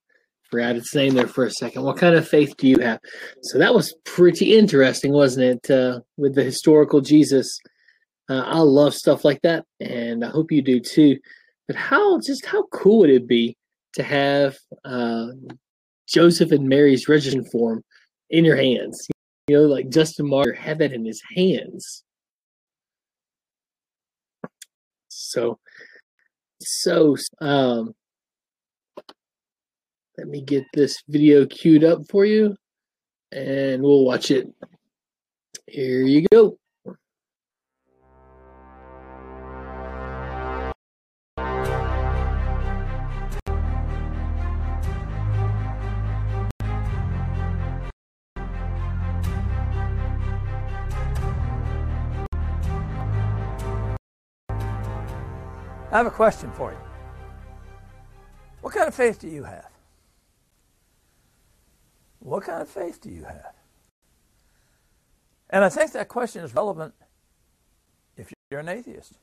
[0.51, 1.83] Forgot its name there for a second.
[1.83, 2.99] What kind of faith do you have?
[3.43, 5.71] So that was pretty interesting, wasn't it?
[5.71, 7.59] Uh, with the historical Jesus.
[8.29, 11.19] Uh, I love stuff like that, and I hope you do too.
[11.67, 13.57] But how just how cool would it be
[13.95, 15.27] to have uh,
[16.11, 17.83] Joseph and Mary's registration form
[18.31, 19.07] in your hands.
[19.49, 22.05] You know, like Justin Martyr had that in his hands.
[25.09, 25.59] So,
[26.61, 27.95] so, um,
[30.19, 32.55] let me get this video queued up for you
[33.33, 34.47] and we'll watch it.
[35.67, 36.60] Here you go.
[55.93, 56.79] I have a question for you.
[58.61, 59.69] What kind of faith do you have?
[62.21, 63.55] What kind of faith do you have?
[65.49, 66.95] And I think that question is relevant
[68.17, 69.15] if you're an atheist.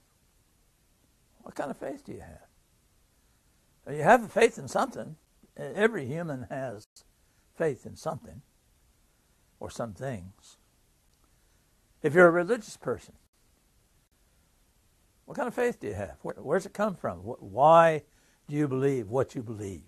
[1.44, 3.96] What kind of faith do you have?
[3.96, 5.16] You have faith in something.
[5.56, 6.86] Every human has
[7.56, 8.42] faith in something
[9.62, 10.58] or some things.
[12.04, 13.14] If you're a religious person,
[15.28, 16.16] what kind of faith do you have?
[16.22, 17.18] Where, where's it come from?
[17.18, 18.04] Why
[18.48, 19.84] do you believe what you believe?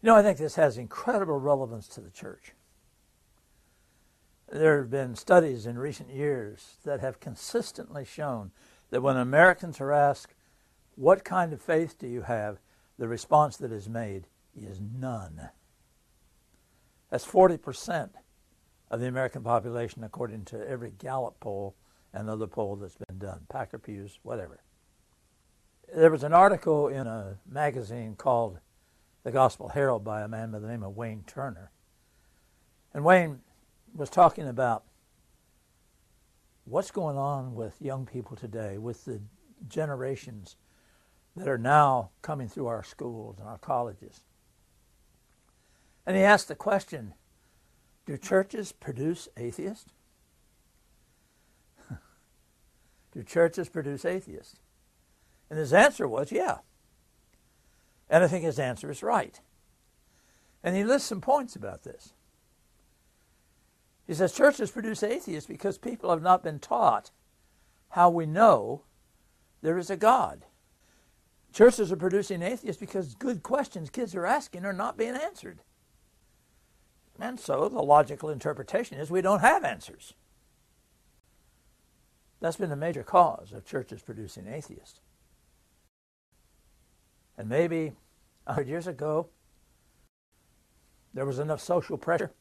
[0.00, 2.52] You know, I think this has incredible relevance to the church.
[4.52, 8.52] There have been studies in recent years that have consistently shown
[8.90, 10.34] that when Americans are asked,
[10.94, 12.58] What kind of faith do you have?
[12.98, 15.48] the response that is made is none.
[17.10, 18.10] That's 40%
[18.88, 21.74] of the American population, according to every Gallup poll
[22.14, 24.60] another poll that's been done, Packer Pews, whatever.
[25.94, 28.58] There was an article in a magazine called
[29.22, 31.70] The Gospel Herald by a man by the name of Wayne Turner.
[32.92, 33.40] And Wayne
[33.94, 34.84] was talking about
[36.64, 39.20] what's going on with young people today, with the
[39.68, 40.56] generations
[41.36, 44.20] that are now coming through our schools and our colleges.
[46.06, 47.14] And he asked the question
[48.06, 49.93] Do churches produce atheists?
[53.24, 54.56] Churches produce atheists?
[55.50, 56.58] And his answer was, yeah.
[58.08, 59.40] And I think his answer is right.
[60.62, 62.14] And he lists some points about this.
[64.06, 67.10] He says churches produce atheists because people have not been taught
[67.90, 68.82] how we know
[69.62, 70.44] there is a God.
[71.52, 75.60] Churches are producing atheists because good questions kids are asking are not being answered.
[77.20, 80.14] And so the logical interpretation is we don't have answers.
[82.44, 85.00] That's been the major cause of churches producing atheists.
[87.38, 87.92] And maybe
[88.46, 89.28] a hundred years ago,
[91.14, 92.32] there was enough social pressure.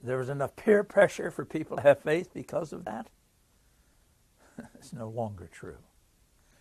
[0.00, 3.08] There was enough peer pressure for people to have faith because of that.
[4.76, 5.78] it's no longer true.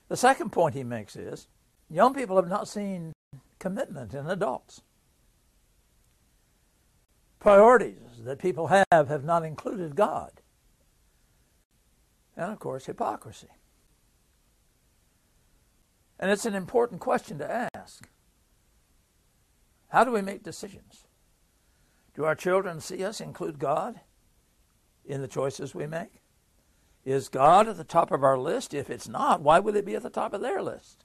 [0.07, 1.49] The second point he makes is
[1.87, 3.13] young people have not seen
[3.59, 4.81] commitment in adults.
[7.39, 10.38] Priorities that people have have not included God
[12.39, 13.49] and, of course, hypocrisy.
[16.17, 18.07] And it's an important question to ask.
[19.89, 21.05] How do we make decisions?
[22.15, 23.99] Do our children see us include God
[25.05, 26.21] in the choices we make?
[27.03, 28.73] Is God at the top of our list?
[28.73, 31.03] If it's not, why would it be at the top of their list?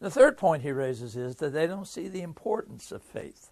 [0.00, 3.50] The third point he raises is that they don't see the importance of faith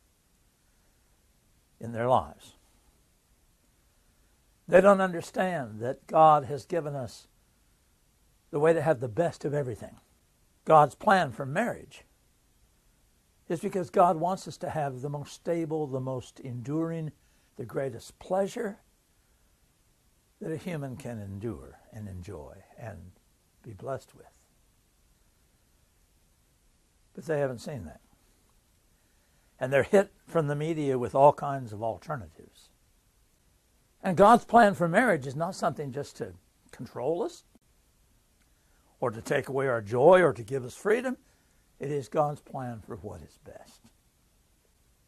[1.79, 2.54] in their lives.
[4.67, 7.27] They don't understand that God has given us
[8.51, 10.01] the way to have the best of everything.
[10.65, 12.05] God's plan for marriage
[13.49, 17.13] is because God wants us to have the most stable, the most enduring,
[17.57, 18.79] the greatest pleasure
[20.41, 23.13] that a human can endure and enjoy and
[23.63, 24.27] be blessed with.
[27.15, 28.01] But they haven't seen that.
[29.61, 32.71] And they're hit from the media with all kinds of alternatives.
[34.05, 36.35] And God's plan for marriage is not something just to
[36.71, 37.43] control us
[39.01, 41.17] or to take away our joy or to give us freedom.
[41.81, 43.81] It is God's plan for what is best.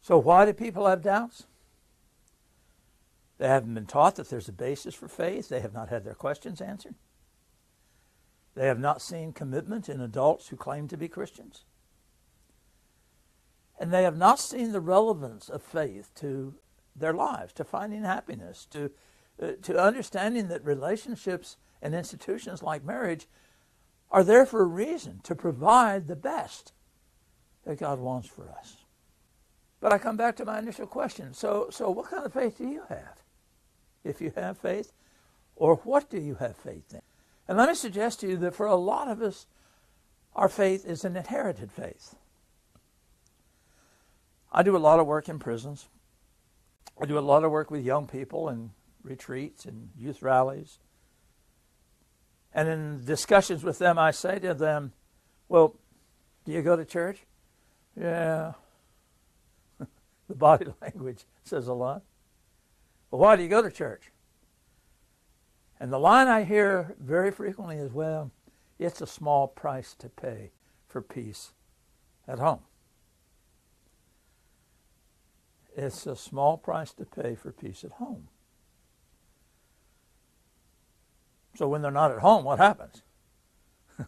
[0.01, 1.45] So, why do people have doubts?
[3.37, 5.47] They haven't been taught that there's a basis for faith.
[5.47, 6.95] They have not had their questions answered.
[8.55, 11.65] They have not seen commitment in adults who claim to be Christians.
[13.79, 16.55] And they have not seen the relevance of faith to
[16.97, 18.91] their lives, to finding happiness, to,
[19.41, 23.27] uh, to understanding that relationships and institutions like marriage
[24.09, 26.73] are there for a reason, to provide the best
[27.65, 28.77] that God wants for us.
[29.79, 31.33] But I come back to my initial question.
[31.33, 33.21] So, so what kind of faith do you have?
[34.03, 34.93] If you have faith,
[35.55, 37.01] or what do you have faith in?
[37.47, 39.45] And let me suggest to you that for a lot of us,
[40.35, 42.15] our faith is an inherited faith.
[44.51, 45.87] I do a lot of work in prisons.
[46.99, 48.71] I do a lot of work with young people and
[49.03, 50.79] retreats and youth rallies.
[52.53, 54.93] And in discussions with them, I say to them,
[55.47, 55.75] Well,
[56.45, 57.19] do you go to church?
[57.99, 58.53] Yeah.
[60.27, 62.03] the body language says a lot.
[63.11, 64.11] Well, why do you go to church?
[65.79, 68.31] And the line I hear very frequently is, Well,
[68.79, 70.51] it's a small price to pay
[70.87, 71.53] for peace
[72.27, 72.61] at home.
[75.77, 78.29] It's a small price to pay for peace at home.
[81.55, 83.03] So when they're not at home, what happens?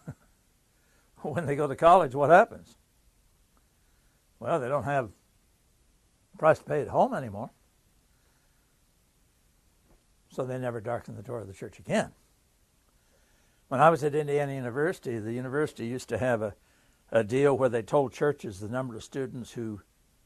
[1.21, 2.75] when they go to college, what happens?
[4.39, 5.11] Well, they don't have
[6.39, 7.51] price to pay at home anymore.
[10.31, 12.11] So they never darken the door of the church again.
[13.67, 16.55] When I was at Indiana University, the university used to have a,
[17.11, 19.81] a deal where they told churches the number of students who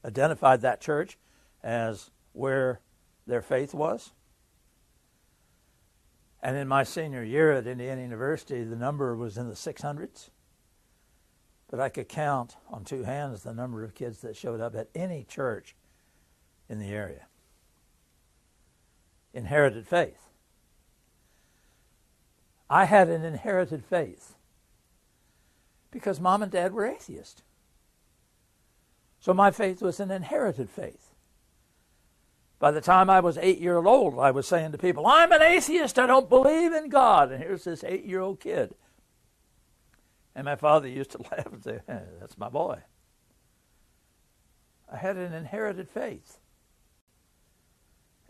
[0.06, 1.18] identified that church
[1.64, 2.80] as where
[3.26, 4.12] their faith was.
[6.42, 10.28] And in my senior year at Indiana University, the number was in the 600s.
[11.70, 14.90] But I could count on two hands the number of kids that showed up at
[14.94, 15.74] any church
[16.68, 17.26] in the area.
[19.32, 20.28] Inherited faith.
[22.68, 24.34] I had an inherited faith
[25.90, 27.42] because mom and dad were atheists.
[29.18, 31.13] So my faith was an inherited faith.
[32.64, 35.42] By the time I was eight years old, I was saying to people, I'm an
[35.42, 37.30] atheist, I don't believe in God.
[37.30, 38.74] And here's this eight year old kid.
[40.34, 42.78] And my father used to laugh and say, That's my boy.
[44.90, 46.38] I had an inherited faith.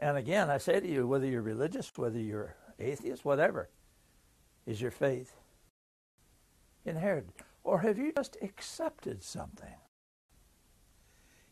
[0.01, 3.71] And again, I say to you, whether you're religious, whether you're atheist, whatever,
[4.67, 5.37] is your faith
[6.85, 7.31] inherited?
[7.63, 9.77] Or have you just accepted something?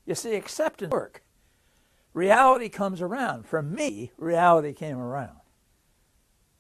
[0.05, 1.23] You see, acceptance work
[2.15, 3.47] reality comes around.
[3.47, 5.39] For me, reality came around.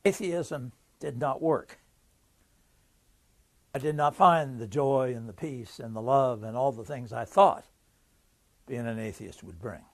[0.05, 1.79] Atheism did not work.
[3.75, 6.85] I did not find the joy and the peace and the love and all the
[6.85, 7.65] things I thought
[8.67, 9.85] being an atheist would bring.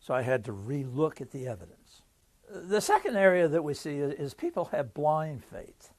[0.00, 2.02] So I had to relook at the evidence.
[2.50, 5.90] The second area that we see is people have blind faith.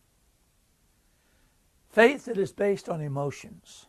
[1.90, 3.88] Faith that is based on emotions.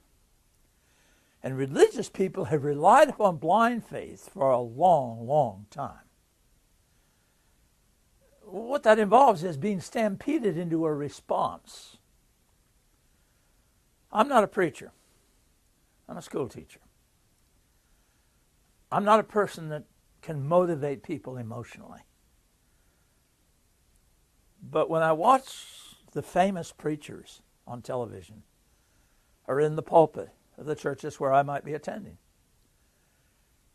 [1.42, 6.04] And religious people have relied upon blind faith for a long, long time.
[8.42, 11.96] What that involves is being stampeded into a response.
[14.12, 14.92] I'm not a preacher.
[16.08, 16.80] I'm a school teacher.
[18.90, 19.84] I'm not a person that
[20.20, 22.00] can motivate people emotionally.
[24.62, 28.42] But when I watch the famous preachers on television
[29.46, 30.30] or in the pulpit,
[30.60, 32.18] of the churches where I might be attending.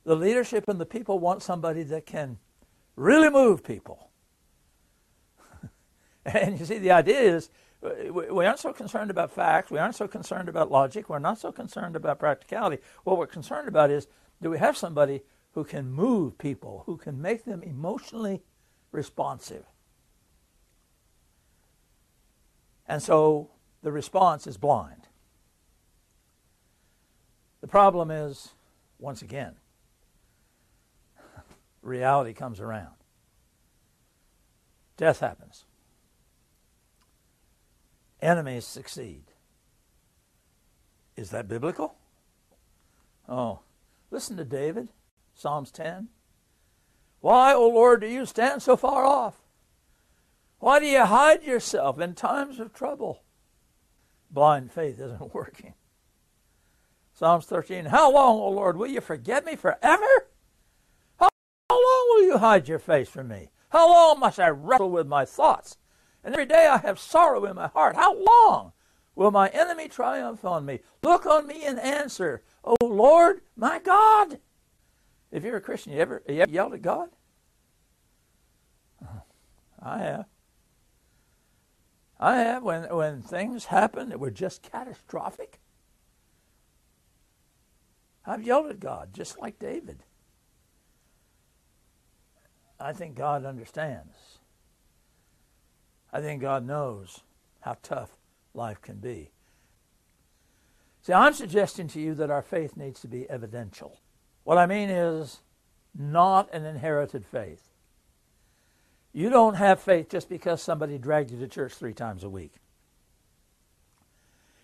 [0.05, 2.37] The leadership and the people want somebody that can
[2.95, 4.11] really move people.
[6.25, 7.49] and you see, the idea is
[7.81, 11.51] we aren't so concerned about facts, we aren't so concerned about logic, we're not so
[11.51, 12.81] concerned about practicality.
[13.03, 14.07] What we're concerned about is
[14.41, 15.21] do we have somebody
[15.53, 18.43] who can move people, who can make them emotionally
[18.91, 19.65] responsive?
[22.87, 23.49] And so
[23.81, 25.04] the response is blind.
[27.65, 28.53] The problem is,
[28.99, 29.55] once again,
[31.81, 32.93] reality comes around.
[34.97, 35.65] Death happens.
[38.21, 39.23] Enemies succeed.
[41.17, 41.95] Is that biblical?
[43.27, 43.61] Oh,
[44.11, 44.89] listen to David,
[45.33, 46.09] Psalms 10.
[47.19, 49.41] Why, O Lord, do you stand so far off?
[50.59, 53.23] Why do you hide yourself in times of trouble?
[54.29, 55.73] Blind faith isn't working.
[57.15, 60.27] Psalms 13, How long, O Lord, will you forget me forever?
[61.17, 61.29] How,
[61.69, 63.51] how long will you hide your face from me?
[63.69, 65.77] How long must I wrestle with my thoughts?
[66.25, 67.95] And every day I have sorrow in my heart.
[67.95, 68.73] How long
[69.15, 70.79] will my enemy triumph on me?
[71.03, 74.39] Look on me and answer, O Lord, my God.
[75.31, 77.09] If you're a Christian, you ever, you ever yelled at God?
[79.01, 79.19] Uh,
[79.81, 80.25] I have.
[82.19, 85.61] I have when, when things happened that were just catastrophic.
[88.27, 90.03] I've yelled at God, just like David.
[92.79, 94.39] I think God understands.
[96.11, 97.21] I think God knows
[97.61, 98.17] how tough
[98.53, 99.31] life can be.
[101.01, 103.99] See, I'm suggesting to you that our faith needs to be evidential.
[104.43, 105.41] What I mean is
[105.93, 107.69] not an inherited faith.
[109.13, 112.53] You don't have faith just because somebody dragged you to church three times a week.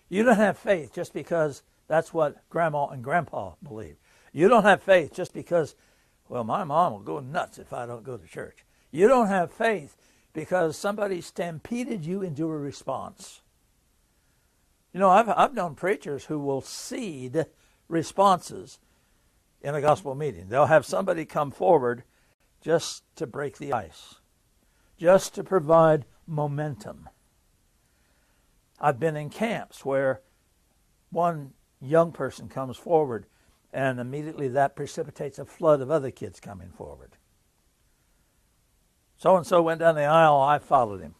[0.08, 3.98] You don't have faith just because that's what grandma and grandpa believed.
[4.32, 5.74] You don't have faith just because,
[6.28, 8.64] well, my mom will go nuts if I don't go to church.
[8.90, 9.96] You don't have faith
[10.32, 13.42] because somebody stampeded you into a response.
[14.92, 17.46] You know, I've, I've known preachers who will seed
[17.88, 18.78] responses
[19.60, 20.48] in a gospel meeting.
[20.48, 22.04] They'll have somebody come forward
[22.60, 24.16] just to break the ice,
[24.98, 27.08] just to provide momentum.
[28.80, 30.20] I've been in camps where
[31.10, 31.52] one
[31.82, 33.26] young person comes forward
[33.72, 37.16] and immediately that precipitates a flood of other kids coming forward.
[39.16, 41.14] So and so went down the aisle, I followed him.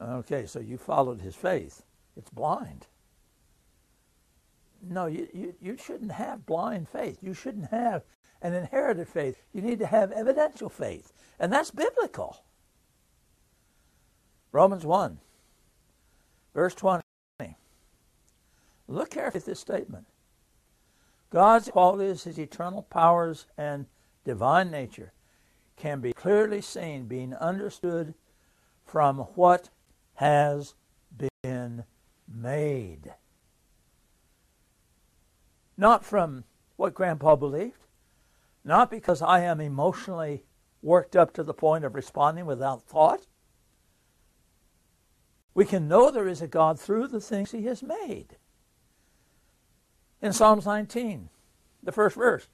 [0.00, 1.82] Okay, so you followed his faith.
[2.16, 2.86] It's blind.
[4.82, 7.18] No, you, you, you shouldn't have blind faith.
[7.22, 8.04] You shouldn't have
[8.42, 9.36] an inherited faith.
[9.52, 11.12] You need to have evidential faith.
[11.38, 12.38] And that's biblical.
[14.52, 15.18] Romans 1,
[16.54, 17.02] verse 20.
[18.88, 20.06] Look carefully at this statement.
[21.30, 23.86] God's qualities, his eternal powers, and
[24.24, 25.12] divine nature
[25.76, 28.14] can be clearly seen, being understood
[28.84, 29.70] from what
[30.14, 30.74] has
[31.42, 31.84] been
[32.26, 33.12] made.
[35.76, 36.44] Not from
[36.76, 37.86] what Grandpa believed,
[38.64, 40.44] not because I am emotionally
[40.80, 43.26] worked up to the point of responding without thought.
[45.54, 48.36] We can know there is a God through the things He has made.
[50.22, 51.28] In Psalms 19,
[51.82, 52.48] the first verse,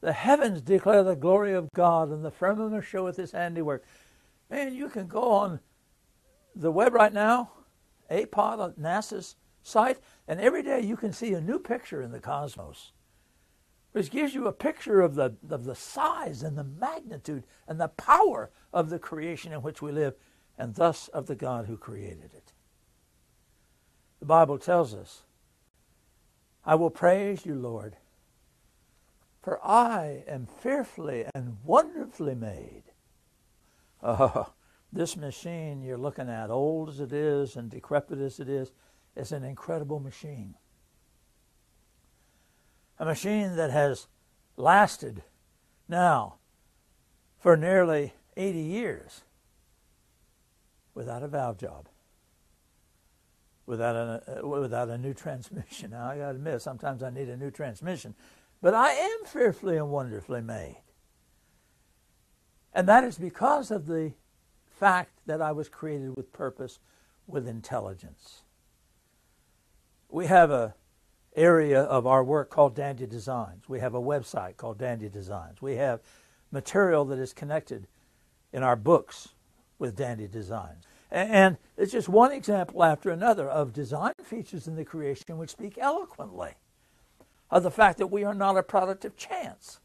[0.00, 3.84] the heavens declare the glory of God, and the firmament showeth His handiwork.
[4.50, 5.60] Man, you can go on
[6.54, 7.52] the web right now,
[8.10, 9.98] APOD, uh, NASA's site,
[10.28, 12.92] and every day you can see a new picture in the cosmos,
[13.92, 17.88] which gives you a picture of the, of the size and the magnitude and the
[17.88, 20.14] power of the creation in which we live,
[20.58, 22.52] and thus of the God who created it.
[24.20, 25.22] The Bible tells us,
[26.66, 27.96] I will praise you, Lord,
[29.40, 32.82] for I am fearfully and wonderfully made.
[34.02, 34.52] Oh,
[34.92, 38.72] this machine you're looking at, old as it is and decrepit as it is,
[39.14, 40.56] is an incredible machine.
[42.98, 44.08] A machine that has
[44.56, 45.22] lasted
[45.88, 46.36] now
[47.38, 49.20] for nearly 80 years
[50.94, 51.88] without a valve job,
[53.66, 55.90] without a, uh, without a new transmission.
[55.96, 58.14] Now, I got to admit, sometimes I need a new transmission,
[58.62, 60.78] but I am fearfully and wonderfully made.
[62.72, 64.12] And that is because of the
[64.78, 66.78] fact that I was created with purpose,
[67.26, 68.42] with intelligence.
[70.08, 70.74] We have a
[71.34, 73.68] area of our work called Dandy Designs.
[73.68, 75.60] We have a website called Dandy Designs.
[75.60, 76.00] We have
[76.50, 77.86] material that is connected
[78.52, 79.28] in our books
[79.78, 80.84] with Dandy Designs.
[81.10, 85.78] And it's just one example after another of design features in the creation which speak
[85.78, 86.54] eloquently
[87.50, 89.80] of the fact that we are not a product of chance.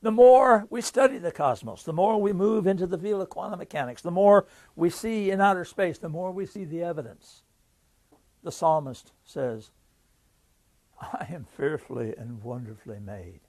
[0.00, 3.60] The more we study the cosmos, the more we move into the field of quantum
[3.60, 7.42] mechanics, the more we see in outer space, the more we see the evidence.
[8.42, 9.70] The psalmist says,
[11.00, 13.40] I am fearfully and wonderfully made.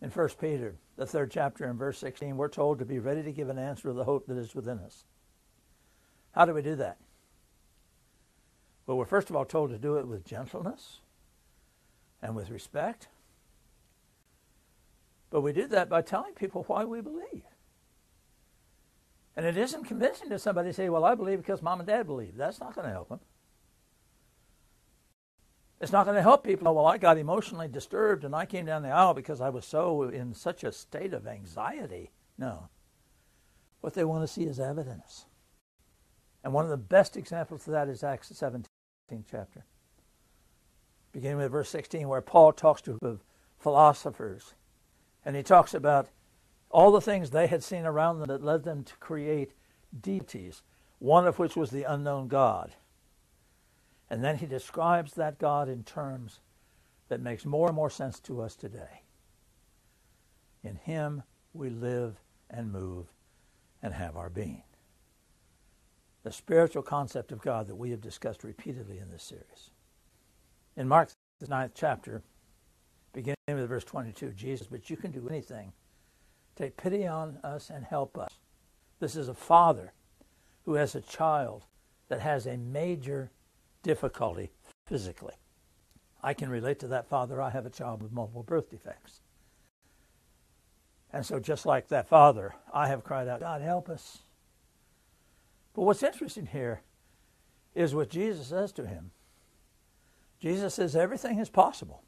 [0.00, 3.32] In 1 Peter, the third chapter, in verse 16, we're told to be ready to
[3.32, 5.04] give an answer to the hope that is within us.
[6.32, 6.98] How do we do that?
[8.86, 11.00] Well, we're first of all told to do it with gentleness
[12.22, 13.08] and with respect
[15.30, 17.42] but we do that by telling people why we believe.
[19.36, 22.06] And it isn't convincing to somebody to say, well, I believe because mom and dad
[22.06, 22.36] believe.
[22.36, 23.20] That's not going to help them.
[25.80, 26.74] It's not going to help people.
[26.74, 30.04] Well, I got emotionally disturbed and I came down the aisle because I was so
[30.04, 32.10] in such a state of anxiety.
[32.38, 32.68] No.
[33.80, 35.26] What they want to see is evidence.
[36.42, 38.66] And one of the best examples of that is Acts 17th
[39.30, 39.64] chapter.
[41.12, 43.18] Beginning with verse 16, where Paul talks to the
[43.58, 44.54] philosophers
[45.24, 46.08] and he talks about
[46.70, 49.52] all the things they had seen around them that led them to create
[50.00, 50.62] deities,
[50.98, 52.72] one of which was the unknown God.
[54.08, 56.40] And then he describes that God in terms
[57.08, 59.02] that makes more and more sense to us today.
[60.62, 63.06] In him we live and move
[63.82, 64.62] and have our being.
[66.22, 69.70] The spiritual concept of God that we have discussed repeatedly in this series.
[70.76, 72.22] In Mark, the ninth chapter,
[73.12, 75.72] beginning with verse 22 Jesus, but you can do anything.
[76.56, 78.32] Take pity on us and help us.
[78.98, 79.92] This is a father
[80.64, 81.64] who has a child
[82.08, 83.30] that has a major
[83.86, 84.50] difficulty
[84.84, 85.34] physically.
[86.20, 87.40] I can relate to that father.
[87.40, 89.20] I have a child with multiple birth defects.
[91.12, 94.18] And so, just like that father, I have cried out, God, help us.
[95.72, 96.82] But what's interesting here
[97.76, 99.12] is what Jesus says to him
[100.40, 102.02] Jesus says everything is possible.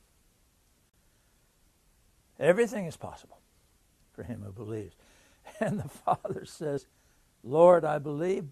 [2.41, 3.39] Everything is possible
[4.12, 4.97] for him who believes.
[5.61, 6.87] And the Father says,
[7.43, 8.45] Lord, I believe.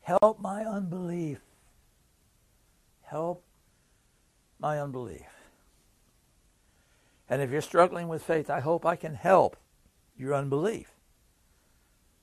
[0.00, 1.38] Help my unbelief.
[3.12, 3.44] Help
[4.58, 5.28] my unbelief.
[7.28, 9.58] And if you're struggling with faith, I hope I can help
[10.16, 10.92] your unbelief.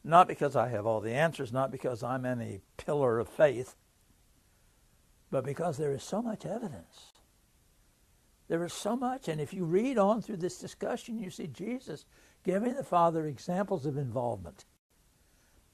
[0.03, 3.75] Not because I have all the answers, not because I'm any pillar of faith,
[5.29, 7.13] but because there is so much evidence.
[8.47, 12.05] There is so much, and if you read on through this discussion, you see Jesus
[12.43, 14.65] giving the Father examples of involvement,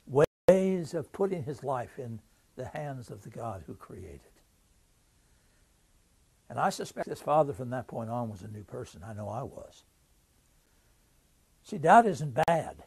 [0.06, 2.20] ways of putting his life in
[2.58, 4.35] the hands of the God who created.
[6.50, 9.02] And I suspect this father from that point on was a new person.
[9.06, 9.84] I know I was.
[11.64, 12.84] See, doubt isn't bad.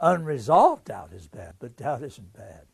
[0.00, 2.66] Unresolved doubt is bad, but doubt isn't bad.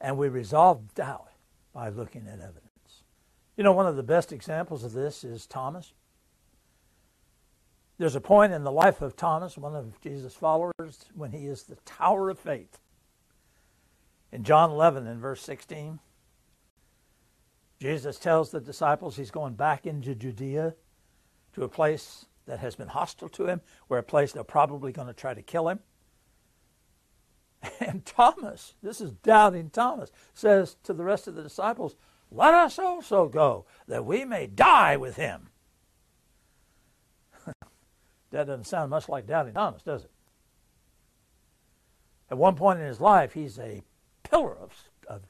[0.00, 1.30] And we resolve doubt
[1.72, 2.64] by looking at evidence.
[3.56, 5.94] You know, one of the best examples of this is Thomas.
[7.96, 11.64] There's a point in the life of Thomas, one of Jesus' followers, when he is
[11.64, 12.78] the tower of faith.
[14.30, 15.98] In John 11, in verse 16,
[17.80, 20.74] Jesus tells the disciples he's going back into Judea
[21.54, 25.06] to a place that has been hostile to him, where a place they're probably going
[25.06, 25.80] to try to kill him.
[27.80, 31.96] And Thomas, this is doubting Thomas, says to the rest of the disciples,
[32.30, 35.48] Let us also go, that we may die with him.
[38.30, 40.10] that doesn't sound much like doubting Thomas, does it?
[42.30, 43.82] At one point in his life, he's a
[44.22, 44.72] pillar of,
[45.06, 45.22] of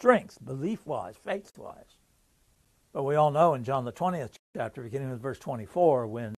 [0.00, 1.98] strength, belief wise, faith wise.
[2.94, 6.34] But we all know in John the 20th chapter, beginning with verse 24, when,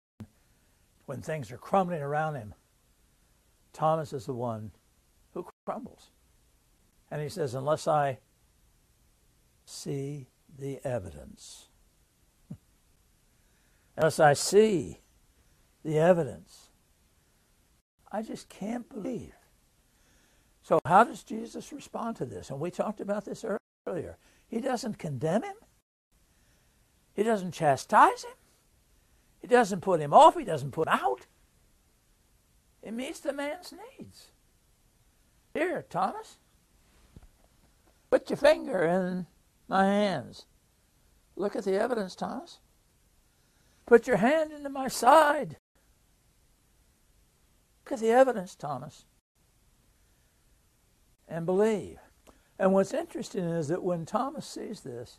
[1.07, 2.55] when things are crumbling around him,
[3.73, 4.73] Thomas is the one
[5.33, 6.11] who crumbles.
[7.09, 8.19] And he says, Unless I
[9.65, 10.27] see
[10.59, 11.69] the evidence,
[13.97, 14.99] unless I see
[15.85, 16.71] the evidence,
[18.11, 19.35] I just can't believe.
[20.63, 22.51] So, how does Jesus respond to this?
[22.51, 23.45] And we talked about this
[23.87, 24.17] earlier.
[24.49, 25.57] He doesn't condemn him,
[27.15, 28.37] he doesn't chastise him,
[29.41, 31.27] he doesn't put him off, he doesn't put him out.
[32.83, 34.29] He meets the man's needs.
[35.55, 36.39] Here, Thomas,
[38.11, 39.27] put your finger in
[39.69, 40.47] my hands.
[41.37, 42.59] Look at the evidence, Thomas.
[43.87, 45.57] Put your hand into my side.
[47.85, 49.05] Look at the evidence, Thomas.
[51.33, 51.99] And believe.
[52.59, 55.19] And what's interesting is that when Thomas sees this,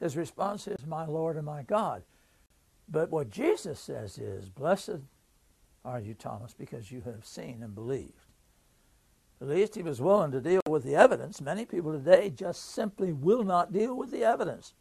[0.00, 2.02] his response is, My Lord and my God.
[2.88, 5.02] But what Jesus says is, Blessed
[5.84, 8.24] are you, Thomas, because you have seen and believed.
[9.42, 11.42] At least he was willing to deal with the evidence.
[11.42, 14.72] Many people today just simply will not deal with the evidence.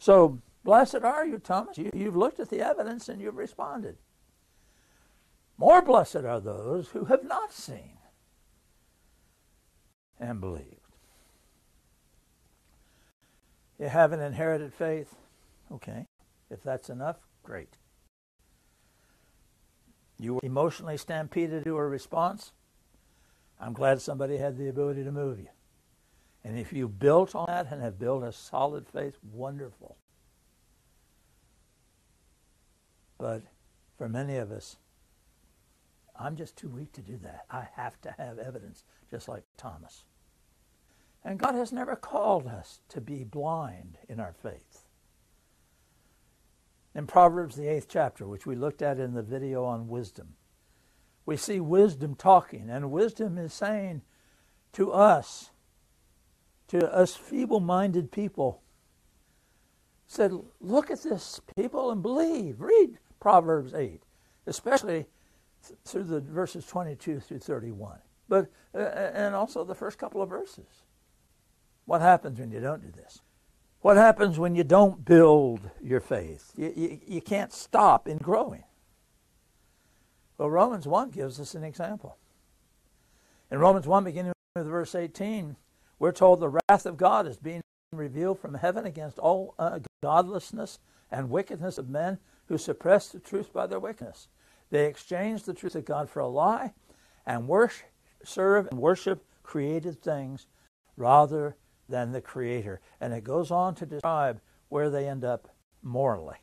[0.00, 1.78] So, blessed are you, Thomas.
[1.78, 3.98] You, you've looked at the evidence and you've responded.
[5.56, 7.93] More blessed are those who have not seen
[10.20, 10.80] and believed.
[13.78, 15.14] You haven't inherited faith?
[15.72, 16.06] Okay.
[16.50, 17.76] If that's enough, great.
[20.18, 22.52] You were emotionally stampeded to a response?
[23.60, 25.48] I'm glad somebody had the ability to move you.
[26.44, 29.96] And if you built on that and have built a solid faith, wonderful.
[33.18, 33.42] But
[33.96, 34.76] for many of us,
[36.18, 37.46] I'm just too weak to do that.
[37.50, 38.84] I have to have evidence,
[39.14, 40.02] just like Thomas.
[41.24, 44.88] And God has never called us to be blind in our faith.
[46.96, 50.34] In Proverbs, the eighth chapter, which we looked at in the video on wisdom,
[51.26, 54.02] we see wisdom talking, and wisdom is saying
[54.72, 55.50] to us,
[56.66, 58.62] to us feeble minded people,
[60.08, 62.60] said, Look at this, people, and believe.
[62.60, 64.02] Read Proverbs 8,
[64.48, 65.06] especially
[65.84, 67.98] through the verses 22 through 31,
[68.28, 70.82] but uh, and also the first couple of verses.
[71.84, 73.20] What happens when you don't do this?
[73.80, 76.52] What happens when you don't build your faith?
[76.56, 78.64] You, you, you can't stop in growing.
[80.38, 82.16] Well, Romans 1 gives us an example.
[83.50, 85.56] In Romans 1, beginning with verse 18,
[85.98, 87.60] we're told the wrath of God is being
[87.92, 90.78] revealed from heaven against all uh, godlessness
[91.10, 94.28] and wickedness of men who suppress the truth by their wickedness.
[94.70, 96.72] They exchange the truth of God for a lie
[97.26, 97.86] and worship,
[98.24, 100.46] serve and worship created things
[100.96, 101.56] rather
[101.88, 102.80] than the Creator.
[103.00, 105.48] And it goes on to describe where they end up
[105.82, 106.36] morally.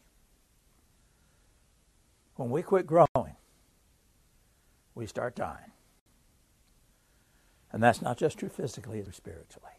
[2.35, 3.35] When we quit growing,
[4.95, 5.71] we start dying.
[7.71, 9.71] And that's not just true physically or spiritually.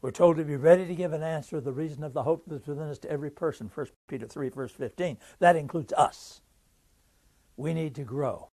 [0.00, 2.66] We're told to be ready to give an answer the reason of the hope that's
[2.66, 3.70] within us to every person.
[3.72, 5.16] 1 Peter 3, verse 15.
[5.38, 6.40] That includes us.
[7.56, 8.51] We need to grow.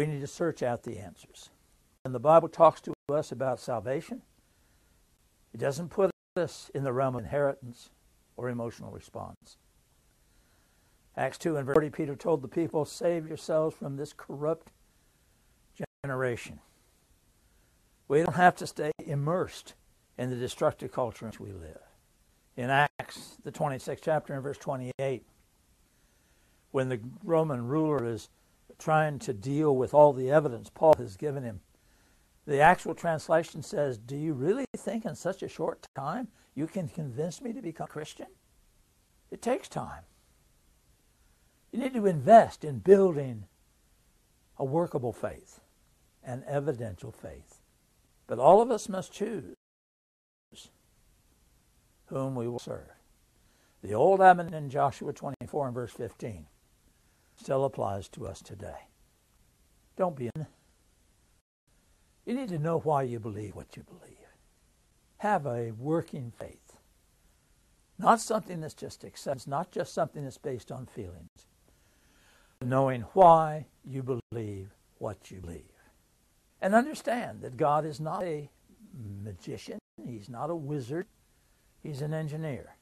[0.00, 1.50] We need to search out the answers.
[2.04, 4.22] When the Bible talks to us about salvation,
[5.52, 7.90] it doesn't put us in the realm of inheritance
[8.38, 9.58] or emotional response.
[11.18, 14.68] Acts 2 and verse 40, Peter told the people, Save yourselves from this corrupt
[16.02, 16.60] generation.
[18.08, 19.74] We don't have to stay immersed
[20.16, 21.82] in the destructive culture in which we live.
[22.56, 25.26] In Acts, the 26th chapter, and verse 28,
[26.70, 28.30] when the Roman ruler is
[28.80, 31.60] trying to deal with all the evidence Paul has given him,
[32.46, 36.88] the actual translation says, Do you really think in such a short time you can
[36.88, 38.26] convince me to become a Christian?
[39.30, 40.02] It takes time.
[41.70, 43.44] You need to invest in building
[44.58, 45.60] a workable faith,
[46.24, 47.60] an evidential faith.
[48.26, 49.54] But all of us must choose
[52.06, 52.90] whom we will serve.
[53.82, 56.46] The old admonition in Joshua 24 and verse 15
[57.40, 58.88] still applies to us today.
[59.96, 60.30] Don't be.
[62.26, 64.16] You need to know why you believe what you believe.
[65.18, 66.76] Have a working faith.
[67.98, 71.28] Not something that's just accepted, not just something that's based on feelings.
[72.62, 75.64] Knowing why you believe what you believe.
[76.60, 78.50] And understand that God is not a
[79.24, 81.06] magician, He's not a wizard,
[81.82, 82.76] He's an engineer.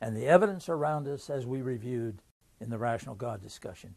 [0.00, 2.20] And the evidence around us, as we reviewed
[2.60, 3.94] in the rational God discussion,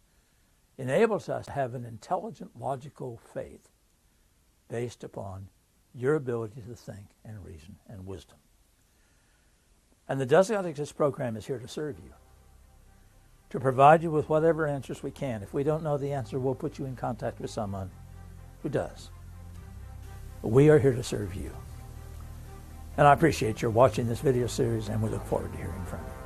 [0.77, 3.69] enables us to have an intelligent, logical faith
[4.69, 5.47] based upon
[5.93, 8.37] your ability to think and reason and wisdom.
[10.07, 12.13] And the Does God Exist program is here to serve you,
[13.49, 15.43] to provide you with whatever answers we can.
[15.43, 17.91] If we don't know the answer, we'll put you in contact with someone
[18.63, 19.09] who does.
[20.41, 21.51] We are here to serve you.
[22.97, 25.99] And I appreciate your watching this video series, and we look forward to hearing from
[25.99, 26.18] you.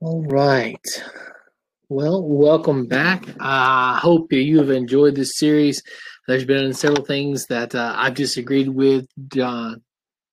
[0.00, 0.86] All right.
[1.88, 3.24] Well, welcome back.
[3.40, 5.82] I uh, hope you have enjoyed this series.
[6.28, 9.08] There's been several things that uh, I've disagreed with
[9.42, 9.74] uh,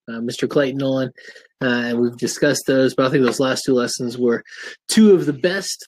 [0.08, 0.48] Mr.
[0.48, 1.08] Clayton on,
[1.64, 2.94] uh, and we've discussed those.
[2.94, 4.44] But I think those last two lessons were
[4.88, 5.88] two of the best.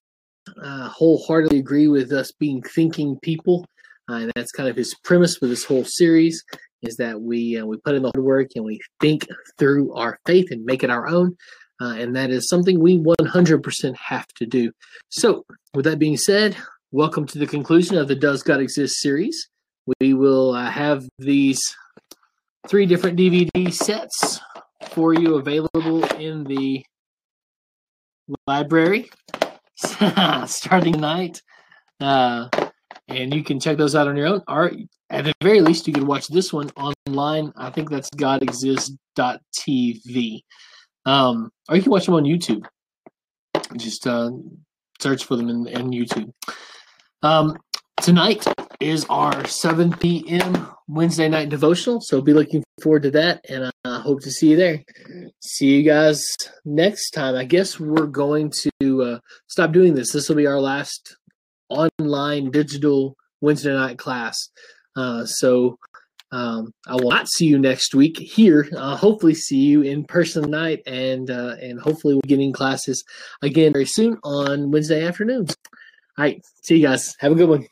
[0.59, 3.63] Uh, wholeheartedly agree with us being thinking people,
[4.09, 6.43] uh, and that's kind of his premise with this whole series
[6.81, 9.27] is that we we put in the hard work and we think
[9.59, 11.35] through our faith and make it our own.
[11.81, 14.71] Uh, and that is something we 100% have to do.
[15.09, 16.55] So, with that being said,
[16.91, 19.49] welcome to the conclusion of the Does God Exist series.
[19.99, 21.61] We will uh, have these
[22.67, 24.39] three different DVD sets
[24.91, 26.83] for you available in the
[28.45, 29.09] library
[30.45, 31.41] starting tonight.
[31.99, 32.49] Uh,
[33.07, 34.43] and you can check those out on your own.
[34.47, 34.71] Or
[35.09, 37.53] at the very least, you can watch this one online.
[37.55, 40.41] I think that's godexist.tv.
[41.07, 42.65] Um, or you can watch them on YouTube.
[43.77, 44.29] Just uh,
[44.99, 46.31] search for them in, in YouTube.
[47.23, 47.57] Um,
[48.01, 48.45] tonight
[48.81, 50.67] is our 7 p.m.
[50.89, 54.51] Wednesday night devotional, so be looking forward to that, and I uh, hope to see
[54.51, 54.83] you there.
[55.41, 56.25] See you guys
[56.65, 57.35] next time.
[57.35, 58.51] I guess we're going
[58.81, 60.11] to uh, stop doing this.
[60.11, 61.15] This will be our last
[61.69, 64.49] online digital Wednesday night class.
[64.97, 65.77] Uh, so
[66.31, 68.67] um, I will not see you next week here.
[68.73, 73.03] Hopefully see you in person tonight, and uh, and hopefully we're getting classes
[73.41, 75.55] again very soon on Wednesday afternoons.
[76.17, 77.15] All right, see you guys.
[77.19, 77.67] Have a good one.